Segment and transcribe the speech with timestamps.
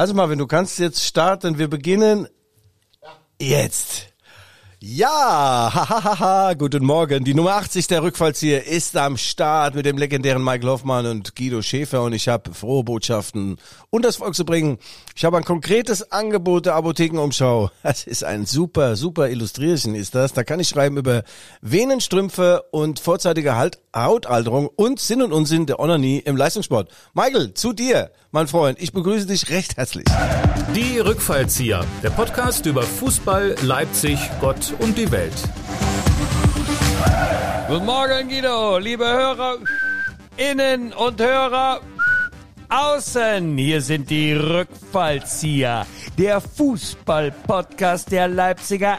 [0.00, 1.58] Also Marvin, du kannst jetzt starten.
[1.58, 2.26] Wir beginnen
[3.38, 4.09] jetzt.
[4.82, 7.22] Ja, hahaha, guten Morgen.
[7.22, 11.60] Die Nummer 80 der Rückfallzieher ist am Start mit dem legendären Michael Hoffmann und Guido
[11.60, 13.58] Schäfer und ich habe frohe Botschaften
[13.90, 14.78] und das Volk zu bringen.
[15.14, 17.70] Ich habe ein konkretes Angebot der Apothekenumschau.
[17.82, 20.32] Das ist ein super, super Illustrierchen ist das.
[20.32, 21.24] Da kann ich schreiben über
[21.60, 26.88] Venenstrümpfe und vorzeitige halt Hautalterung und Sinn und Unsinn der Onanie im Leistungssport.
[27.12, 28.80] Michael, zu dir, mein Freund.
[28.80, 30.06] Ich begrüße dich recht herzlich.
[30.74, 35.34] Die Rückfallzieher, der Podcast über Fußball, Leipzig, Gott und die Welt.
[37.68, 39.56] Guten Morgen, Guido, liebe Hörer,
[40.36, 41.80] innen und Hörer
[42.70, 43.58] außen.
[43.58, 48.98] Hier sind die Rückfallzieher, der Fußball-Podcast der Leipziger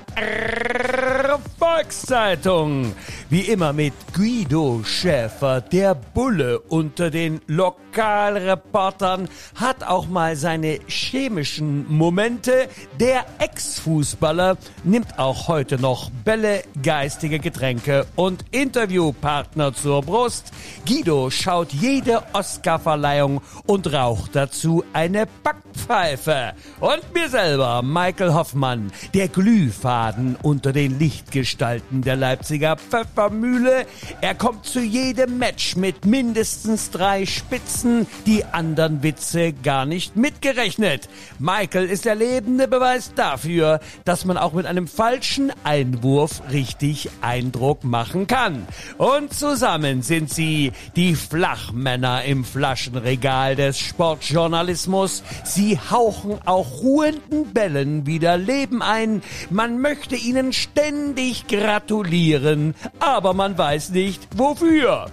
[1.58, 2.94] Volkszeitung.
[3.30, 11.86] Wie immer mit Guido Schäfer, der Bulle unter den Lokalreportern, hat auch mal seine chemischen
[11.88, 12.68] Momente.
[13.00, 20.52] Der Ex-Fußballer nimmt auch heute noch Bälle, geistige Getränke und Interviewpartner zur Brust.
[20.86, 26.54] Guido schaut jede Oscarverleihung und raucht dazu eine Backpfeife.
[26.80, 33.86] Und mir selber, Michael Hoffmann, der Glühfaden unter den Lichtgestalten der Leipziger Pfeffermühle.
[34.22, 41.08] Er kommt zu jedem Match mit mindestens drei Spitzen, die anderen Witze gar nicht mitgerechnet.
[41.40, 47.84] Michael ist der lebende Beweis dafür, dass man auch mit einem falschen Einwurf richtig Eindruck
[47.84, 48.68] machen kann.
[48.98, 55.24] Und zusammen sind sie die Flachmänner im Flaschenregal des Sportjournalismus.
[55.44, 59.22] Sie hauchen auch ruhenden Bällen wieder Leben ein.
[59.50, 65.08] Man möchte ihnen ständig gratulieren, aber man weiß nicht wofür.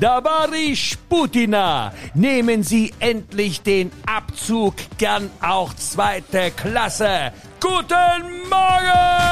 [0.00, 7.32] Davarisch Putina, nehmen Sie endlich den Abzug, gern auch zweite Klasse.
[7.60, 9.26] Guten Morgen!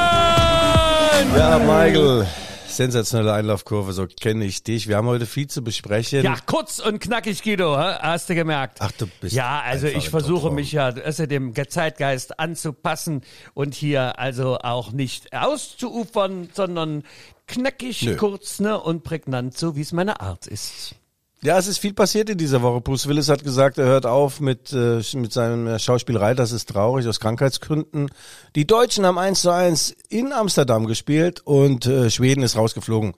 [1.36, 2.26] Ja, Michael.
[2.76, 4.88] Sensationelle Einlaufkurve, so kenne ich dich.
[4.88, 6.22] Wir haben heute viel zu besprechen.
[6.22, 8.78] Ja, kurz und knackig, Guido, hast du gemerkt.
[8.80, 13.22] Ach, du bist Ja, also ich versuche mich ja dem Zeitgeist anzupassen
[13.54, 17.04] und hier also auch nicht auszuufern, sondern
[17.46, 18.16] knackig, Nö.
[18.16, 20.96] kurz ne, und prägnant, so wie es meine Art ist.
[21.44, 22.80] Ja, es ist viel passiert in dieser Woche.
[22.80, 26.32] Bruce Willis hat gesagt, er hört auf mit, äh, mit seiner Schauspielerei.
[26.32, 28.08] Das ist traurig aus Krankheitsgründen.
[28.56, 33.12] Die Deutschen haben 1 zu 1 in Amsterdam gespielt und äh, Schweden ist rausgeflogen.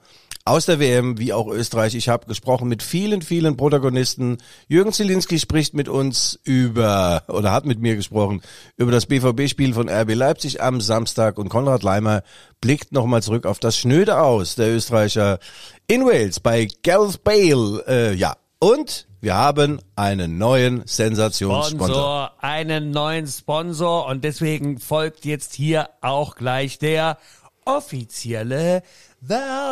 [0.47, 1.93] Aus der WM, wie auch Österreich.
[1.93, 4.37] Ich habe gesprochen mit vielen, vielen Protagonisten.
[4.69, 8.41] Jürgen Zielinski spricht mit uns über, oder hat mit mir gesprochen,
[8.77, 11.37] über das BVB-Spiel von RB Leipzig am Samstag.
[11.37, 12.23] Und Konrad Leimer
[12.61, 15.39] blickt nochmal zurück auf das Schnöde aus der Österreicher
[15.85, 17.83] in Wales bei Gareth Bale.
[17.85, 21.87] Äh, ja, und wir haben einen neuen Sensationssponsor.
[21.87, 27.17] Sponsor, einen neuen Sponsor und deswegen folgt jetzt hier auch gleich der
[27.67, 28.81] offizielle
[29.21, 29.67] Werbeblock.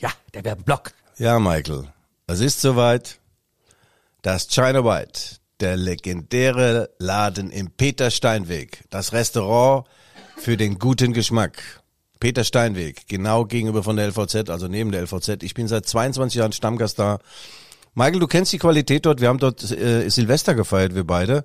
[0.00, 0.92] Ja, der Werbeblock.
[1.18, 1.88] Ja, Michael,
[2.26, 3.18] es ist soweit.
[4.22, 9.86] Das China White, der legendäre Laden im Peter Steinweg, das Restaurant
[10.38, 11.82] für den guten Geschmack.
[12.20, 15.42] Peter Steinweg, genau gegenüber von der LVZ, also neben der LVZ.
[15.42, 17.18] Ich bin seit 22 Jahren Stammgast da.
[17.94, 19.20] Michael, du kennst die Qualität dort.
[19.20, 21.44] Wir haben dort äh, Silvester gefeiert, wir beide.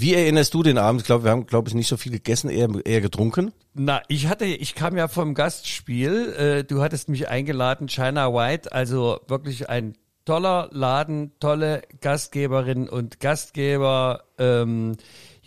[0.00, 1.00] Wie erinnerst du den Abend?
[1.00, 3.52] Ich glaube, wir haben, glaube ich, nicht so viel gegessen, eher, eher getrunken.
[3.74, 6.34] Na, ich hatte, ich kam ja vom Gastspiel.
[6.34, 9.94] Äh, du hattest mich eingeladen, China White, also wirklich ein
[10.24, 14.22] toller Laden, tolle Gastgeberin und Gastgeber.
[14.38, 14.96] Ähm,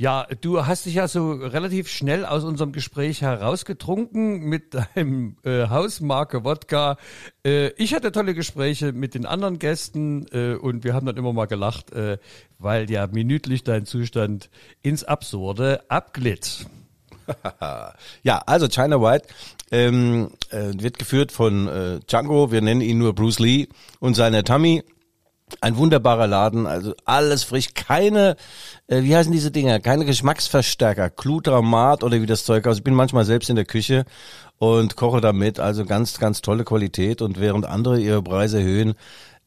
[0.01, 5.67] ja, du hast dich ja so relativ schnell aus unserem Gespräch herausgetrunken mit deinem äh,
[5.67, 6.97] Hausmarke Wodka.
[7.45, 11.33] Äh, ich hatte tolle Gespräche mit den anderen Gästen äh, und wir haben dann immer
[11.33, 12.17] mal gelacht, äh,
[12.57, 14.49] weil ja minütlich dein Zustand
[14.81, 16.65] ins Absurde abglitt.
[18.23, 19.27] Ja, also China White
[19.69, 23.67] ähm, äh, wird geführt von äh, Django, wir nennen ihn nur Bruce Lee
[23.99, 24.83] und seiner Tammy.
[25.59, 28.35] Ein wunderbarer Laden, also alles frisch, keine,
[28.87, 32.81] äh, wie heißen diese Dinger, keine Geschmacksverstärker, Glutamat oder wie das Zeug aussieht.
[32.81, 34.05] Ich bin manchmal selbst in der Küche
[34.57, 37.21] und koche damit, also ganz, ganz tolle Qualität.
[37.21, 38.93] Und während andere ihre Preise erhöhen,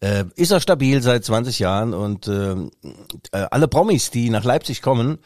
[0.00, 1.94] äh, ist er stabil seit 20 Jahren.
[1.94, 5.18] Und äh, äh, alle Promis, die nach Leipzig kommen,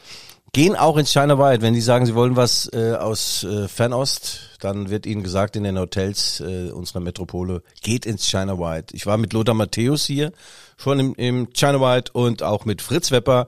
[0.53, 1.61] gehen auch ins China White.
[1.61, 5.63] Wenn die sagen, sie wollen was äh, aus äh, Fernost, dann wird ihnen gesagt in
[5.63, 8.95] den Hotels äh, unserer Metropole, geht ins China White.
[8.95, 10.31] Ich war mit Lothar Matthäus hier,
[10.79, 13.47] schon im, im China White und auch mit Fritz Wepper.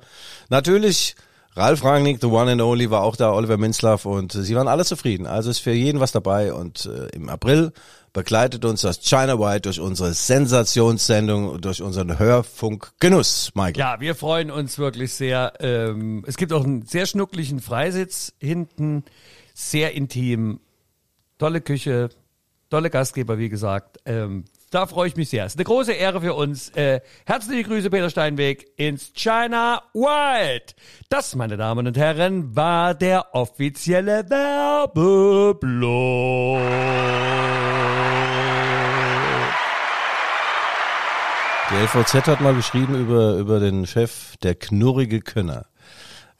[0.49, 1.15] Natürlich
[1.55, 4.85] Ralf Rangnick, the one and only, war auch da, Oliver Minzlaff und sie waren alle
[4.85, 5.25] zufrieden.
[5.27, 7.73] Also ist für jeden was dabei und äh, im April
[8.13, 13.79] begleitet uns das China White durch unsere Sensationssendung, durch unseren Hörfunkgenuss, Michael.
[13.79, 15.53] Ja, wir freuen uns wirklich sehr.
[15.59, 19.03] Ähm, es gibt auch einen sehr schnucklichen Freisitz hinten,
[19.53, 20.59] sehr intim,
[21.37, 22.09] tolle Küche,
[22.69, 23.97] tolle Gastgeber, wie gesagt.
[24.05, 25.45] Ähm, da freue ich mich sehr.
[25.45, 26.69] Es ist eine große Ehre für uns.
[26.69, 30.75] Äh, herzliche Grüße, Peter Steinweg, ins China Wild.
[31.09, 35.01] Das, meine Damen und Herren, war der offizielle Werbeblock.
[41.69, 45.65] Die LVZ hat mal geschrieben über, über den Chef, der knurrige Könner.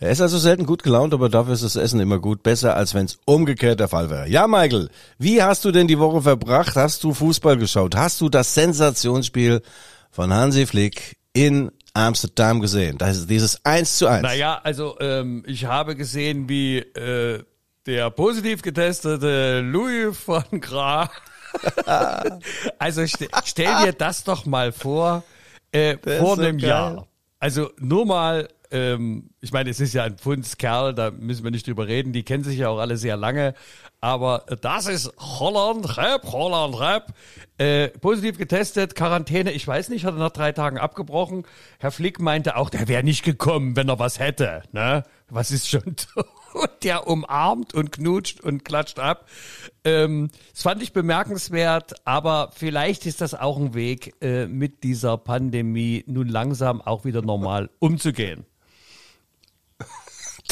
[0.02, 2.42] Er ist also selten gut gelaunt, aber dafür ist das Essen immer gut.
[2.42, 4.28] Besser, als wenn es umgekehrt der Fall wäre.
[4.28, 4.90] Ja, Michael,
[5.20, 6.76] wie hast du denn die Woche verbracht?
[6.76, 7.96] Hast du Fußball geschaut?
[7.96, 9.62] Hast du das Sensationsspiel
[10.10, 12.98] von Hansi Flick in Amsterdam gesehen?
[12.98, 14.24] Das ist dieses 1 zu 1.
[14.24, 17.44] Naja, also ähm, ich habe gesehen, wie äh,
[17.86, 21.12] der positiv getestete Louis von Gra.
[22.80, 25.24] also st stell dir das doch mal vor,
[25.72, 26.70] äh, vor so einem geil.
[26.70, 27.08] Jahr.
[27.40, 31.68] Also nur mal, ähm, ich meine, es ist ja ein Pfundskerl, da müssen wir nicht
[31.68, 33.54] drüber reden, die kennen sich ja auch alle sehr lange,
[34.00, 37.14] aber das ist Holland Rap, Holland Rap.
[37.60, 41.46] Äh, positiv getestet, Quarantäne, ich weiß nicht, hat er nach drei Tagen abgebrochen.
[41.78, 44.64] Herr Flick meinte auch, der wäre nicht gekommen, wenn er was hätte.
[44.72, 45.04] Ne?
[45.30, 45.96] Was ist schon?
[46.84, 49.30] Der umarmt und knutscht und klatscht ab.
[49.86, 55.18] Ähm, das fand ich bemerkenswert, aber vielleicht ist das auch ein Weg, äh, mit dieser
[55.18, 58.46] Pandemie nun langsam auch wieder normal umzugehen.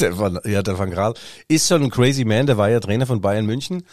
[0.00, 1.14] Van, ja, der Van Gaal
[1.48, 3.84] ist schon ein crazy man, der war ja Trainer von Bayern München.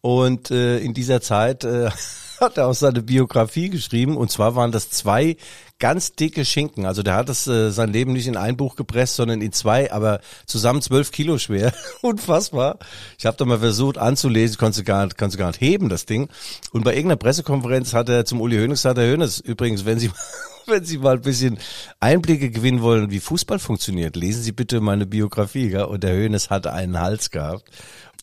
[0.00, 1.90] Und äh, in dieser Zeit äh,
[2.40, 4.16] hat er auch seine Biografie geschrieben.
[4.16, 5.36] Und zwar waren das zwei
[5.80, 6.86] ganz dicke Schinken.
[6.86, 9.92] Also der hat das äh, sein Leben nicht in ein Buch gepresst, sondern in zwei,
[9.92, 11.72] aber zusammen zwölf Kilo schwer.
[12.02, 12.78] Unfassbar.
[13.18, 16.28] Ich habe da mal versucht anzulesen, konnte gar, nicht- konnte gar nicht heben, das Ding.
[16.72, 20.10] Und bei irgendeiner Pressekonferenz hat er zum Uli Hoeneß gesagt, Herr Hoeneß, übrigens, wenn Sie
[20.66, 21.58] wenn Sie mal ein bisschen
[22.00, 25.68] Einblicke gewinnen wollen, wie Fußball funktioniert, lesen Sie bitte meine Biografie.
[25.70, 25.82] Gell?
[25.84, 27.68] Und der Hoeneß hatte einen Hals gehabt.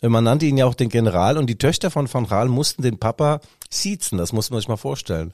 [0.01, 2.98] Man nannte ihn ja auch den General und die Töchter von Van Gaal mussten den
[2.98, 3.39] Papa
[3.69, 5.31] siezen, das muss man sich mal vorstellen.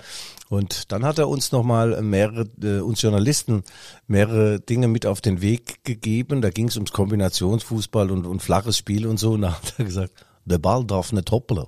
[0.50, 3.64] Und dann hat er uns nochmal mehrere, äh, uns Journalisten
[4.08, 6.42] mehrere Dinge mit auf den Weg gegeben.
[6.42, 9.32] Da ging es ums Kombinationsfußball und, und flaches Spiel und so.
[9.32, 10.14] Und da hat er gesagt,
[10.46, 11.66] der Ball darf nicht hoppeln.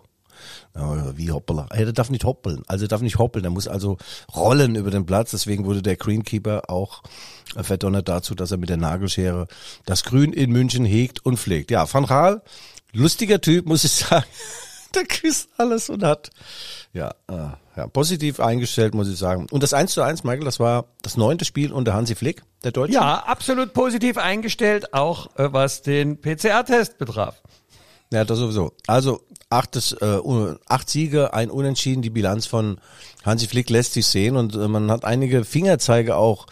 [0.75, 1.67] Ja, wie Hoppala.
[1.71, 2.63] Er darf nicht hoppeln.
[2.67, 3.43] Also er darf nicht hoppeln.
[3.43, 3.97] Er muss also
[4.33, 5.31] rollen über den Platz.
[5.31, 7.03] Deswegen wurde der Greenkeeper auch
[7.55, 9.47] äh, verdonnert dazu, dass er mit der Nagelschere
[9.85, 11.71] das Grün in München hegt und pflegt.
[11.71, 12.41] Ja, Van Gaal,
[12.93, 14.25] lustiger Typ, muss ich sagen.
[14.95, 16.31] Der küsst alles und hat,
[16.93, 19.45] ja, äh, ja, positiv eingestellt, muss ich sagen.
[19.51, 22.71] Und das 1 zu 1, Michael, das war das neunte Spiel unter Hansi Flick, der
[22.71, 22.93] Deutsche.
[22.93, 27.41] Ja, absolut positiv eingestellt, auch äh, was den PCR-Test betraf.
[28.11, 28.73] Ja, das sowieso.
[28.87, 30.19] Also achtes, äh,
[30.67, 32.01] acht Siege, ein Unentschieden.
[32.01, 32.79] Die Bilanz von
[33.23, 36.47] Hansi Flick lässt sich sehen und äh, man hat einige Fingerzeige auch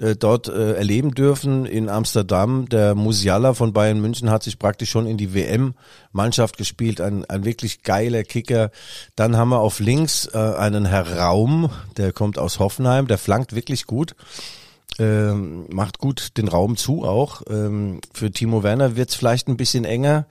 [0.00, 2.68] äh, dort äh, erleben dürfen in Amsterdam.
[2.68, 7.00] Der Musiala von Bayern München hat sich praktisch schon in die WM-Mannschaft gespielt.
[7.00, 8.70] Ein, ein wirklich geiler Kicker.
[9.16, 13.54] Dann haben wir auf links äh, einen Herr Raum, der kommt aus Hoffenheim, der flankt
[13.54, 14.14] wirklich gut
[14.98, 17.42] ähm, macht gut den Raum zu auch.
[17.48, 20.26] Ähm, für Timo Werner wird's vielleicht ein bisschen enger.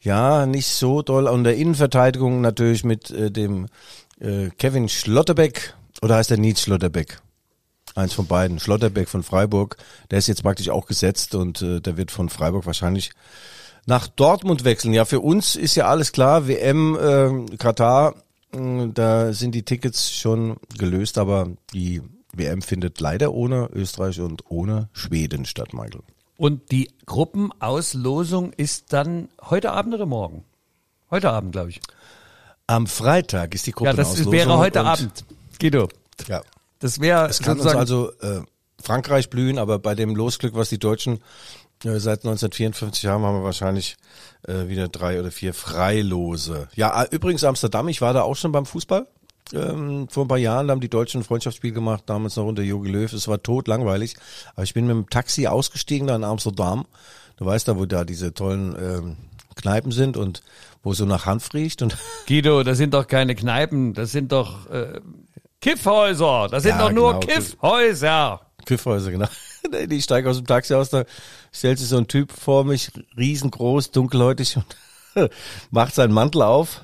[0.00, 1.26] Ja, nicht so doll.
[1.26, 3.66] Und der Innenverteidigung natürlich mit äh, dem
[4.20, 5.74] äh, Kevin Schlotterbeck.
[6.00, 7.20] Oder heißt der Nils Schlotterbeck?
[7.98, 8.60] Eins von beiden.
[8.60, 9.76] Schlotterbeck von Freiburg.
[10.10, 13.10] Der ist jetzt praktisch auch gesetzt und äh, der wird von Freiburg wahrscheinlich
[13.86, 14.94] nach Dortmund wechseln.
[14.94, 16.46] Ja, für uns ist ja alles klar.
[16.46, 16.96] WM
[17.50, 18.14] äh, Katar,
[18.54, 22.02] mh, da sind die Tickets schon gelöst, aber die
[22.32, 26.02] WM findet leider ohne Österreich und ohne Schweden statt, Michael.
[26.36, 30.44] Und die Gruppenauslosung ist dann heute Abend oder morgen?
[31.10, 31.80] Heute Abend, glaube ich.
[32.68, 34.32] Am Freitag ist die Ja, das Gruppenauslosung.
[34.32, 35.24] wäre heute Abend.
[35.58, 35.88] Guido,
[36.28, 36.42] Ja,
[36.78, 38.40] das wäre es kann uns also äh,
[38.82, 41.18] Frankreich blühen, aber bei dem Losglück, was die Deutschen
[41.84, 43.96] äh, seit 1954 haben, haben wir wahrscheinlich
[44.46, 46.68] äh, wieder drei oder vier Freilose.
[46.74, 49.06] Ja, äh, übrigens Amsterdam, ich war da auch schon beim Fußball.
[49.54, 52.62] Ähm, vor ein paar Jahren da haben die Deutschen ein Freundschaftsspiel gemacht, damals noch unter
[52.62, 53.12] Jogi Löw.
[53.12, 54.16] Es war tot langweilig,
[54.54, 56.86] aber ich bin mit dem Taxi ausgestiegen da in Amsterdam.
[57.36, 59.16] Du weißt da, wo da diese tollen ähm,
[59.54, 60.42] Kneipen sind und
[60.82, 64.70] wo so nach Hanf riecht und Guido, das sind doch keine Kneipen, das sind doch
[64.70, 65.00] äh,
[65.60, 67.20] Kiffhäuser, das sind Ja, doch nur genau.
[67.34, 68.40] Kiffhäuser.
[68.64, 69.28] Kiffhäuser, genau.
[69.90, 71.04] Ich steige aus dem Taxi aus, da
[71.52, 75.30] stellt sich so ein Typ vor mich, riesengroß, dunkelhäutig und
[75.70, 76.80] macht seinen Mantel auf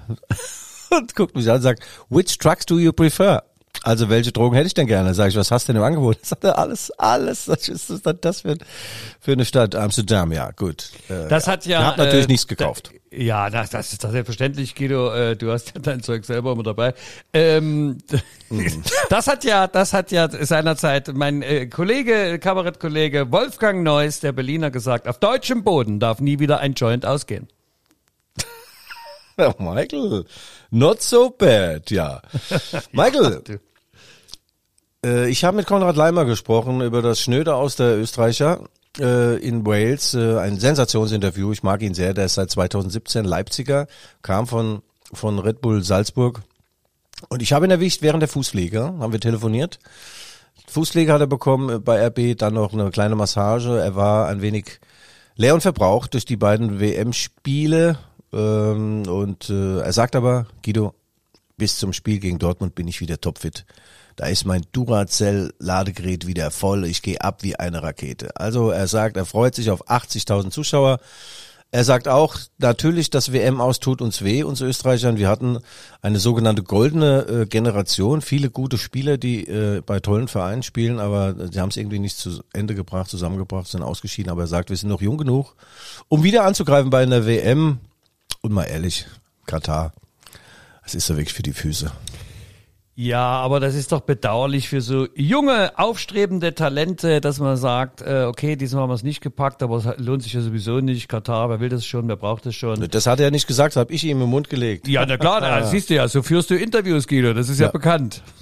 [0.90, 3.44] und guckt mich an und sagt, which trucks do you prefer?
[3.82, 5.14] Also welche Drogen hätte ich denn gerne?
[5.14, 6.24] Sag ich, was hast du denn im Angebot?
[6.24, 7.48] Sagt er, alles, alles.
[7.48, 7.90] Was ist
[8.20, 8.56] das für,
[9.20, 9.74] für eine Stadt?
[9.74, 10.90] Amsterdam, ja, gut.
[11.08, 11.80] Äh, Das hat ja.
[11.80, 12.90] Ihr habt natürlich äh, nichts gekauft.
[12.92, 15.12] Da, Ja, das, das ist doch selbstverständlich, Guido.
[15.12, 16.94] Äh, du hast ja dein Zeug selber immer dabei.
[17.32, 17.98] Ähm,
[18.50, 18.82] mhm.
[19.08, 24.70] Das hat ja, das hat ja seinerzeit mein äh, Kollege, Kabarettkollege Wolfgang Neuss, der Berliner,
[24.70, 27.48] gesagt: Auf deutschem Boden darf nie wieder ein Joint ausgehen.
[29.58, 30.24] Michael,
[30.70, 32.22] not so bad, ja.
[32.92, 33.42] Michael,
[35.04, 38.64] äh, ich habe mit Konrad Leimer gesprochen über das Schnöde aus der Österreicher
[38.98, 40.14] äh, in Wales.
[40.14, 41.52] Äh, ein Sensationsinterview.
[41.52, 42.14] Ich mag ihn sehr.
[42.14, 43.86] Der ist seit 2017 Leipziger,
[44.22, 44.82] kam von,
[45.12, 46.42] von Red Bull Salzburg.
[47.28, 48.94] Und ich habe ihn erwischt während der Fußpflege.
[48.98, 49.78] Haben wir telefoniert.
[50.68, 53.78] Fußpflege hat er bekommen bei RB, dann noch eine kleine Massage.
[53.80, 54.80] Er war ein wenig
[55.36, 57.98] leer und verbraucht durch die beiden WM-Spiele.
[58.32, 60.94] Ähm, und äh, er sagt aber, Guido,
[61.56, 63.64] bis zum Spiel gegen Dortmund bin ich wieder topfit.
[64.16, 66.84] Da ist mein Duracell-Ladegerät wieder voll.
[66.84, 68.36] Ich gehe ab wie eine Rakete.
[68.36, 71.00] Also er sagt, er freut sich auf 80.000 Zuschauer.
[71.74, 75.16] Er sagt auch, natürlich, das WM aus tut uns weh, uns Österreichern.
[75.16, 75.58] Wir hatten
[76.02, 81.34] eine sogenannte goldene äh, Generation, viele gute Spieler, die äh, bei tollen Vereinen spielen, aber
[81.50, 84.30] sie haben es irgendwie nicht zu Ende gebracht, zusammengebracht, sind ausgeschieden.
[84.30, 85.56] Aber er sagt, wir sind noch jung genug,
[86.06, 87.80] um wieder anzugreifen bei einer WM.
[88.40, 89.06] Und mal ehrlich,
[89.46, 89.92] Katar,
[90.84, 91.90] das ist ja wirklich für die Füße.
[92.96, 98.26] Ja, aber das ist doch bedauerlich für so junge, aufstrebende Talente, dass man sagt, äh,
[98.28, 101.08] okay, diesmal haben wir es nicht gepackt, aber es lohnt sich ja sowieso nicht.
[101.08, 102.88] Katar, wer will das schon, wer braucht das schon?
[102.88, 104.86] Das hat er ja nicht gesagt, das habe ich ihm im Mund gelegt.
[104.86, 105.66] Ja, na klar, ja.
[105.66, 108.22] siehst du ja, so führst du Interviews, Guido, das ist ja, ja bekannt.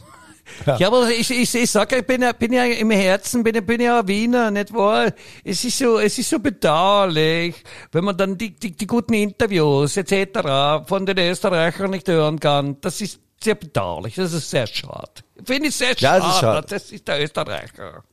[0.66, 0.76] Ja.
[0.76, 3.64] ja, aber ich, ich, ich sag ja, ich bin ja, bin ja im Herzen, bin,
[3.64, 5.12] bin ja Wiener, nicht wahr?
[5.44, 9.97] Es ist so, es ist so bedauerlich, wenn man dann die, die, die guten Interviews
[9.97, 10.85] etc.
[10.87, 12.76] von den Österreichern nicht hören kann.
[12.80, 14.15] Das ist sehr bedauerlich.
[14.15, 15.11] Das ist sehr schade.
[15.45, 16.23] Finde ich sehr schade.
[16.23, 16.67] Ja, ist schade.
[16.69, 18.05] Das ist der Österreicher.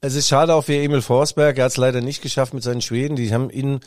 [0.00, 1.56] Es ist schade auch für Emil Forsberg.
[1.58, 3.16] Er hat es leider nicht geschafft mit seinen Schweden.
[3.16, 3.80] Die haben in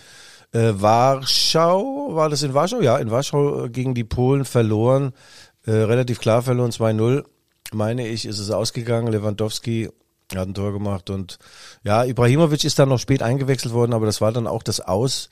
[0.51, 2.81] äh, Warschau, war das in Warschau?
[2.81, 5.13] Ja, in Warschau äh, gegen die Polen verloren.
[5.65, 7.23] Äh, relativ klar verloren, 2-0.
[7.73, 9.11] Meine ich, ist es ausgegangen.
[9.11, 9.89] Lewandowski
[10.35, 11.37] hat ein Tor gemacht und
[11.83, 15.29] ja, Ibrahimovic ist dann noch spät eingewechselt worden, aber das war dann auch das Aus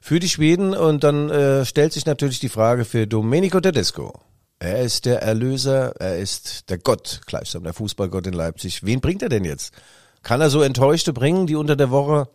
[0.00, 4.20] für die Schweden und dann äh, stellt sich natürlich die Frage für Domenico Tedesco.
[4.58, 8.84] Er ist der Erlöser, er ist der Gott, gleichsam der Fußballgott in Leipzig.
[8.84, 9.74] Wen bringt er denn jetzt?
[10.22, 12.28] Kann er so Enttäuschte bringen, die unter der Woche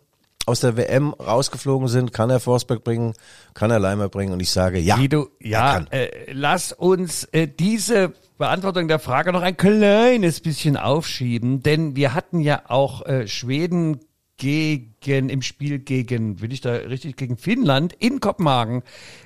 [0.46, 2.14] aus der WM rausgeflogen sind?
[2.14, 3.14] Kann er Forsberg bringen?
[3.54, 4.34] Kann er Leimer bringen?
[4.34, 4.96] Und ich sage ja.
[4.98, 11.64] Guido, ja, äh, lass uns äh, diese Beantwortung der Frage noch ein kleines bisschen aufschieben,
[11.64, 14.00] denn wir hatten ja auch äh, Schweden
[14.38, 18.82] gegen im Spiel gegen, will ich da richtig gegen Finnland in Kopenhagen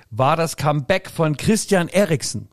[0.10, 2.50] war das Comeback von Christian Eriksen.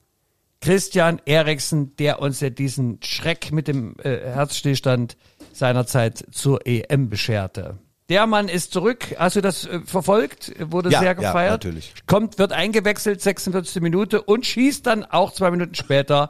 [0.62, 5.16] Christian Eriksen, der uns ja diesen Schreck mit dem äh, Herzstillstand
[5.52, 7.78] seinerzeit zur EM bescherte.
[8.09, 9.14] Der Mann ist zurück.
[9.19, 10.52] Hast du das äh, verfolgt?
[10.71, 11.64] Wurde ja, sehr gefeiert.
[11.64, 11.95] Ja, natürlich.
[12.07, 13.83] Kommt, wird eingewechselt, 46.
[13.83, 16.28] Minute und schießt dann auch zwei Minuten später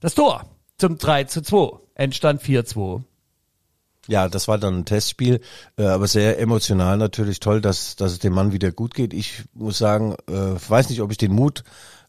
[0.00, 0.44] das Tor
[0.78, 1.80] zum 3 zu 2.
[1.94, 3.02] Endstand 4-2.
[4.08, 5.40] Ja, das war dann ein Testspiel,
[5.76, 9.14] äh, aber sehr emotional natürlich toll, dass, dass es dem Mann wieder gut geht.
[9.14, 11.62] Ich muss sagen, äh, weiß nicht, ob ich den Mut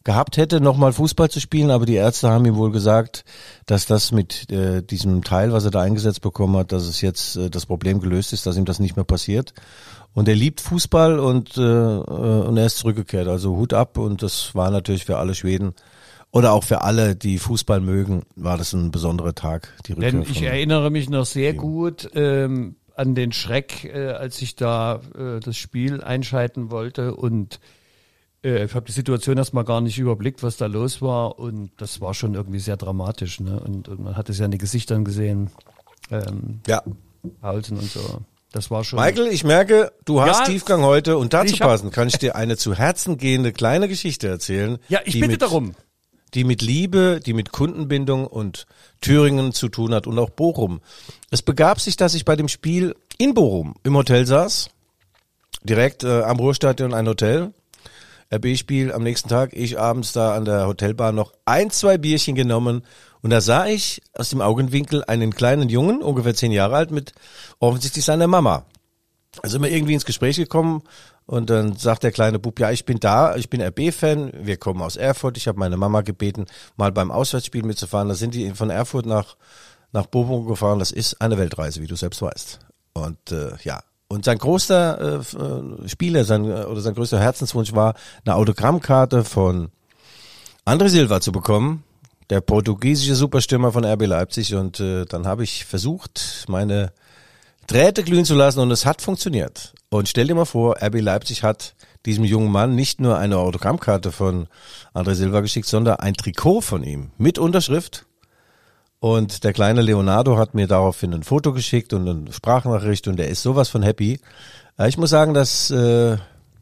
[0.04, 3.24] gehabt hätte, nochmal Fußball zu spielen, aber die Ärzte haben ihm wohl gesagt,
[3.66, 7.36] dass das mit äh, diesem Teil, was er da eingesetzt bekommen hat, dass es jetzt
[7.36, 9.54] äh, das Problem gelöst ist, dass ihm das nicht mehr passiert.
[10.12, 13.26] Und er liebt Fußball und, äh, äh, und er ist zurückgekehrt.
[13.26, 15.74] Also Hut ab und das war natürlich für alle Schweden
[16.30, 19.72] oder auch für alle, die Fußball mögen, war das ein besonderer Tag.
[19.86, 24.42] Die Rückkehr Denn ich erinnere mich noch sehr gut ähm, an den Schreck, äh, als
[24.42, 27.60] ich da äh, das Spiel einschalten wollte und
[28.44, 32.00] äh, ich habe die Situation erstmal gar nicht überblickt, was da los war und das
[32.00, 33.40] war schon irgendwie sehr dramatisch.
[33.40, 33.58] Ne?
[33.58, 35.50] Und, und man hat es ja in den Gesichtern gesehen.
[36.10, 36.82] Ähm, ja.
[37.40, 38.20] Paulsen und so.
[38.52, 39.00] Das war schon.
[39.00, 42.56] Michael, ich merke, du hast ja, Tiefgang heute und dazu passend kann ich dir eine
[42.56, 44.78] zu Herzen gehende kleine Geschichte erzählen.
[44.88, 45.74] Ja, ich bitte mit, darum.
[46.34, 48.66] Die mit Liebe, die mit Kundenbindung und
[49.00, 50.80] Thüringen zu tun hat und auch Bochum.
[51.30, 54.70] Es begab sich, dass ich bei dem Spiel in Bochum im Hotel saß,
[55.64, 57.52] direkt äh, am Ruhrstadion ein Hotel
[58.34, 62.82] RB-Spiel am nächsten Tag, ich abends da an der Hotelbar noch ein, zwei Bierchen genommen
[63.22, 67.12] und da sah ich aus dem Augenwinkel einen kleinen Jungen, ungefähr zehn Jahre alt, mit
[67.58, 68.66] offensichtlich seiner Mama.
[69.42, 70.82] Sind wir irgendwie ins Gespräch gekommen
[71.26, 74.82] und dann sagt der kleine Bub, ja, ich bin da, ich bin RB-Fan, wir kommen
[74.82, 78.08] aus Erfurt, ich habe meine Mama gebeten, mal beim Auswärtsspiel mitzufahren.
[78.08, 79.36] Da sind die von Erfurt nach,
[79.92, 82.58] nach Bochum gefahren, das ist eine Weltreise, wie du selbst weißt.
[82.92, 87.72] Und äh, ja, und sein größter äh, äh, Spieler, sein äh, oder sein größter Herzenswunsch
[87.72, 87.94] war,
[88.24, 89.70] eine Autogrammkarte von
[90.64, 91.84] André Silva zu bekommen,
[92.30, 94.54] der portugiesische Superstürmer von RB Leipzig.
[94.54, 96.92] Und äh, dann habe ich versucht, meine
[97.66, 99.74] Drähte glühen zu lassen und es hat funktioniert.
[99.88, 101.74] Und stell dir mal vor, RB Leipzig hat
[102.06, 104.48] diesem jungen Mann nicht nur eine Autogrammkarte von
[104.92, 108.06] André Silva geschickt, sondern ein Trikot von ihm mit Unterschrift.
[109.04, 113.28] Und der kleine Leonardo hat mir daraufhin ein Foto geschickt und eine Sprachnachricht und er
[113.28, 114.18] ist sowas von happy.
[114.78, 116.16] Äh, Ich muss sagen, dass äh,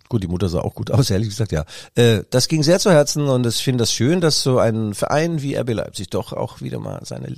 [0.08, 1.64] gut, die Mutter sah auch gut aus, ehrlich gesagt, ja.
[1.94, 5.40] Äh, das ging sehr zu Herzen und ich finde das schön, dass so ein Verein
[5.40, 7.36] wie RB Leipzig doch auch wieder mal seine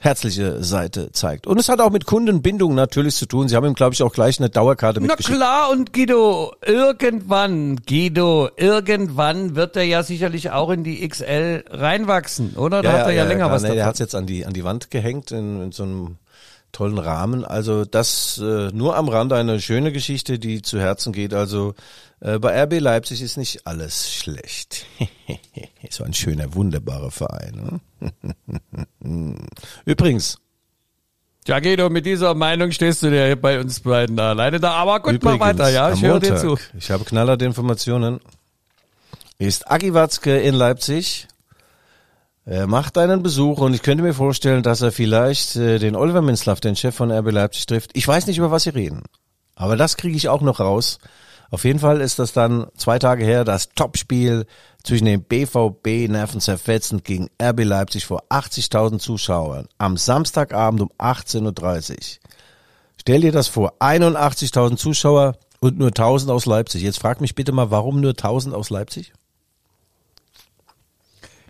[0.00, 1.46] herzliche Seite zeigt.
[1.46, 3.48] Und es hat auch mit Kundenbindung natürlich zu tun.
[3.48, 5.36] Sie haben ihm, glaube ich, auch gleich eine Dauerkarte Na mitgeschickt.
[5.36, 12.54] klar, und Guido, irgendwann, Guido, irgendwann wird er ja sicherlich auch in die XL reinwachsen,
[12.56, 12.82] oder?
[12.82, 13.50] Da hat er ja, länger klar.
[13.52, 13.88] was nee, Der davon.
[13.88, 16.16] hat's jetzt an die, an die Wand gehängt in, in so einem
[16.76, 17.44] tollen Rahmen.
[17.44, 21.32] Also das äh, nur am Rand eine schöne Geschichte, die zu Herzen geht.
[21.32, 21.74] Also
[22.20, 24.84] äh, bei RB Leipzig ist nicht alles schlecht.
[25.90, 27.80] so ein schöner, wunderbarer Verein.
[29.00, 29.36] Ne?
[29.86, 30.38] Übrigens,
[31.46, 34.72] Ja, Guido, mit dieser Meinung stehst du dir bei uns beiden da alleine da.
[34.72, 36.58] Aber gut, übrigens mach weiter, ja, ich höre dir zu.
[36.76, 38.20] ich habe knallharte Informationen,
[39.38, 41.26] ist Agi Watzke in Leipzig.
[42.48, 46.22] Er macht einen Besuch und ich könnte mir vorstellen, dass er vielleicht äh, den Oliver
[46.22, 47.90] Minzlaff, den Chef von RB Leipzig, trifft.
[47.94, 49.02] Ich weiß nicht, über was sie reden.
[49.56, 50.98] Aber das kriege ich auch noch raus.
[51.50, 54.46] Auf jeden Fall ist das dann zwei Tage her das Topspiel
[54.84, 61.96] zwischen dem BVB Nervenzerfetzend gegen RB Leipzig vor 80.000 Zuschauern am Samstagabend um 18.30 Uhr.
[62.96, 66.82] Stell dir das vor, 81.000 Zuschauer und nur 1000 aus Leipzig.
[66.82, 69.12] Jetzt frag mich bitte mal, warum nur 1000 aus Leipzig?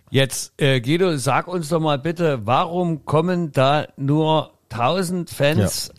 [0.09, 5.91] Jetzt, äh, Guido, sag uns doch mal bitte, warum kommen da nur 1000 Fans?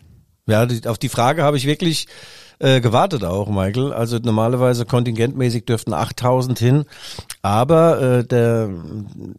[0.47, 2.07] Ja, die, auf die Frage habe ich wirklich
[2.59, 3.93] äh, gewartet auch, Michael.
[3.93, 6.85] Also normalerweise kontingentmäßig dürften 8000 hin,
[7.41, 8.69] aber äh, der,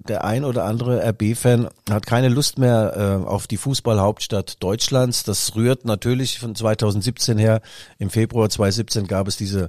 [0.09, 5.25] der ein oder andere RB-Fan hat keine Lust mehr äh, auf die Fußballhauptstadt Deutschlands.
[5.25, 7.61] Das rührt natürlich von 2017 her.
[7.99, 9.69] Im Februar 2017 gab es diese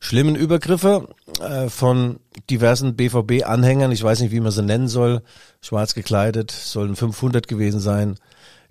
[0.00, 1.08] schlimmen Übergriffe
[1.40, 2.18] äh, von
[2.50, 3.92] diversen BVB-Anhängern.
[3.92, 5.22] Ich weiß nicht, wie man sie nennen soll.
[5.60, 8.16] Schwarz gekleidet, sollen 500 gewesen sein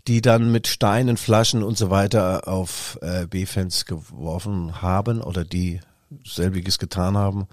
[0.08, 5.82] die dann mit Steinen, Flaschen und so weiter auf äh, B-Fans geworfen haben oder die
[6.26, 7.48] selbiges getan haben.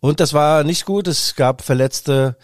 [0.00, 1.06] Und das war nicht gut.
[1.06, 2.36] Es gab verletzte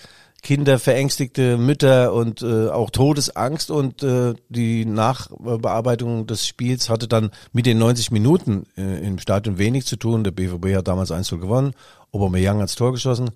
[0.43, 7.31] Kinder, verängstigte Mütter und äh, auch Todesangst und äh, die Nachbearbeitung des Spiels hatte dann
[7.53, 10.23] mit den 90 Minuten äh, im Stadion wenig zu tun.
[10.23, 11.73] Der BVB hat damals 1 gewonnen,
[12.13, 13.31] Aubameyang hat's Tor geschossen.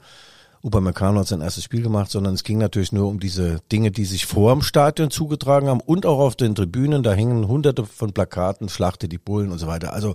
[0.63, 4.05] Upamecano hat sein erstes Spiel gemacht, sondern es ging natürlich nur um diese Dinge, die
[4.05, 7.03] sich vor dem Stadion zugetragen haben und auch auf den Tribünen.
[7.03, 9.93] Da hängen hunderte von Plakaten, Schlachte die Bullen und so weiter.
[9.93, 10.15] Also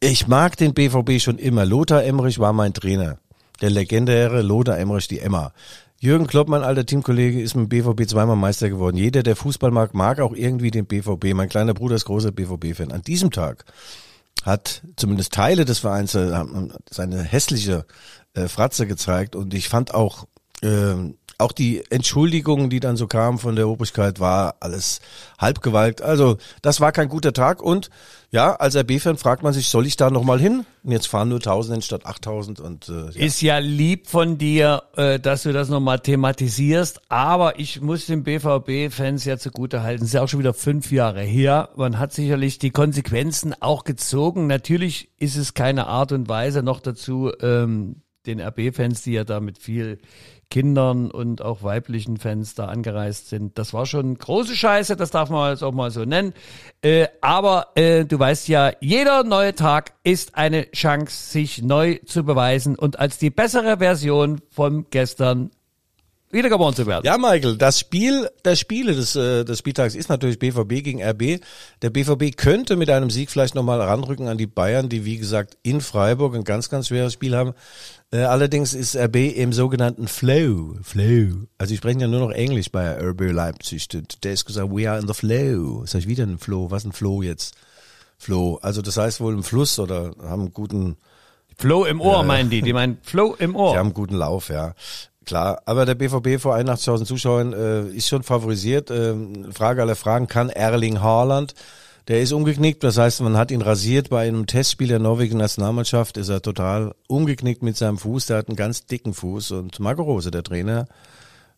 [0.00, 1.64] ich mag den BVB schon immer.
[1.64, 3.18] Lothar Emmerich war mein Trainer.
[3.62, 5.52] Der legendäre Lothar Emmerich, die Emma.
[5.98, 8.98] Jürgen Klopp, mein alter Teamkollege, ist mit dem BVB zweimal Meister geworden.
[8.98, 11.32] Jeder, der Fußball mag, mag auch irgendwie den BVB.
[11.32, 12.92] Mein kleiner Bruder ist großer BVB-Fan.
[12.92, 13.64] An diesem Tag
[14.42, 16.44] hat zumindest Teile des Vereins äh,
[16.90, 17.86] seine hässliche
[18.34, 20.26] äh, Fratze gezeigt und ich fand auch
[20.62, 20.94] äh,
[21.38, 25.00] auch die Entschuldigungen, die dann so kamen von der Obrigkeit, war alles
[25.38, 26.02] halbgewalkt.
[26.02, 27.90] Also das war kein guter Tag und
[28.30, 30.66] ja, als RB-Fan fragt man sich, soll ich da nochmal hin?
[30.82, 33.26] Und jetzt fahren nur 1000 statt 8000 und äh, ja.
[33.26, 38.24] Ist ja lieb von dir, äh, dass du das nochmal thematisierst, aber ich muss den
[38.24, 40.04] BVB-Fans ja zugute halten.
[40.04, 41.70] Ist ja auch schon wieder fünf Jahre her.
[41.76, 44.48] Man hat sicherlich die Konsequenzen auch gezogen.
[44.48, 49.40] Natürlich ist es keine Art und Weise noch dazu, ähm, den RB-Fans, die ja da
[49.40, 49.98] mit viel
[50.50, 53.58] Kindern und auch weiblichen Fans da angereist sind.
[53.58, 56.32] Das war schon große Scheiße, das darf man jetzt auch mal so nennen.
[56.82, 62.24] Äh, aber äh, du weißt ja, jeder neue Tag ist eine Chance, sich neu zu
[62.24, 65.50] beweisen und als die bessere Version von gestern
[66.34, 67.04] wiedergeboren zu werden.
[67.06, 71.40] Ja, Michael, das Spiel der Spiele des, äh, des Spieltags ist natürlich BVB gegen RB.
[71.80, 75.56] Der BVB könnte mit einem Sieg vielleicht nochmal ranrücken an die Bayern, die wie gesagt
[75.62, 77.54] in Freiburg ein ganz, ganz schweres Spiel haben.
[78.14, 80.76] Äh, allerdings ist RB im sogenannten Flow.
[80.82, 81.48] Flow.
[81.58, 83.88] Also ich spreche ja nur noch Englisch bei RB Leipzig.
[84.22, 85.84] Der ist gesagt, we are in the flow.
[85.84, 86.70] Sag ich wieder ein Flow.
[86.70, 87.56] Was ein Flow jetzt?
[88.16, 88.60] Flow.
[88.62, 90.96] Also das heißt wohl im Fluss oder haben einen guten
[91.58, 93.72] Flow im Ohr meinen die, die meinen Flow im Ohr.
[93.72, 94.74] Sie haben einen guten Lauf, ja.
[95.24, 98.92] Klar, aber der BVB vor 81.000 Zuschauern äh, ist schon favorisiert.
[98.92, 101.54] Ähm, Frage aller Fragen, kann Erling Haaland,
[102.08, 106.16] der ist umgeknickt, das heißt, man hat ihn rasiert bei einem Testspiel der norwegischen Nationalmannschaft,
[106.16, 110.02] ist er total umgeknickt mit seinem Fuß, der hat einen ganz dicken Fuß und Marco
[110.02, 110.86] Rose, der Trainer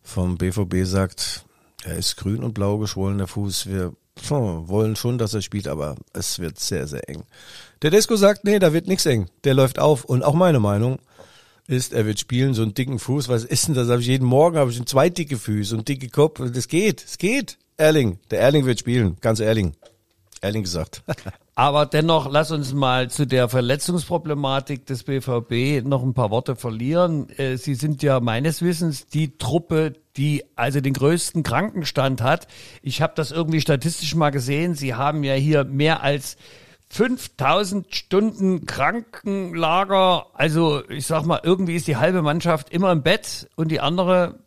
[0.01, 1.45] vom BVB sagt,
[1.83, 3.93] er ist grün und blau geschwollen, der Fuß, wir
[4.29, 7.23] wollen schon, dass er spielt, aber es wird sehr, sehr eng.
[7.81, 10.99] Der Desko sagt, nee, da wird nichts eng, der läuft auf und auch meine Meinung,
[11.67, 13.27] ist, er wird spielen, so einen dicken Fuß.
[13.27, 13.89] Was ist denn das?
[13.89, 16.41] Habe ich jeden Morgen habe ich zwei dicke Füße und dicke Kopf.
[16.53, 17.57] Das geht, es geht.
[17.75, 19.75] Erling, der Erling wird spielen, ganz Erling.
[20.41, 21.03] Ehrlich gesagt.
[21.55, 27.29] Aber dennoch, lass uns mal zu der Verletzungsproblematik des BVB noch ein paar Worte verlieren.
[27.37, 32.47] Äh, Sie sind ja meines Wissens die Truppe, die also den größten Krankenstand hat.
[32.81, 34.75] Ich habe das irgendwie statistisch mal gesehen.
[34.75, 36.37] Sie haben ja hier mehr als
[36.89, 40.27] 5000 Stunden Krankenlager.
[40.33, 44.39] Also ich sag mal, irgendwie ist die halbe Mannschaft immer im Bett und die andere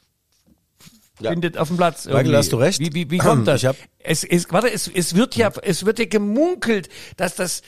[1.20, 1.30] Ja.
[1.30, 2.06] findet auf dem Platz.
[2.06, 2.80] Michael, hast du recht.
[2.80, 3.62] Wie, wie, wie kommt das?
[3.62, 7.60] Ich hab- es, es, warte, es, es wird ja, es wird ja gemunkelt, dass das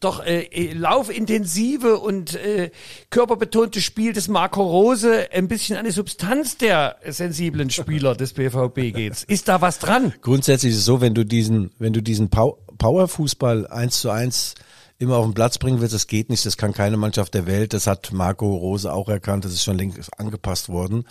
[0.00, 2.70] doch äh, äh, laufintensive und äh,
[3.10, 8.94] körperbetonte Spiel des Marco Rose ein bisschen an die Substanz der sensiblen Spieler des BVB
[8.94, 9.24] geht.
[9.24, 10.12] Ist da was dran?
[10.22, 14.54] Grundsätzlich ist es so, wenn du diesen, wenn du diesen Pow- Powerfußball eins zu eins
[14.98, 17.72] immer auf den Platz bringen willst, das geht nicht, das kann keine Mannschaft der Welt,
[17.72, 21.04] das hat Marco Rose auch erkannt, das ist schon längst angepasst worden.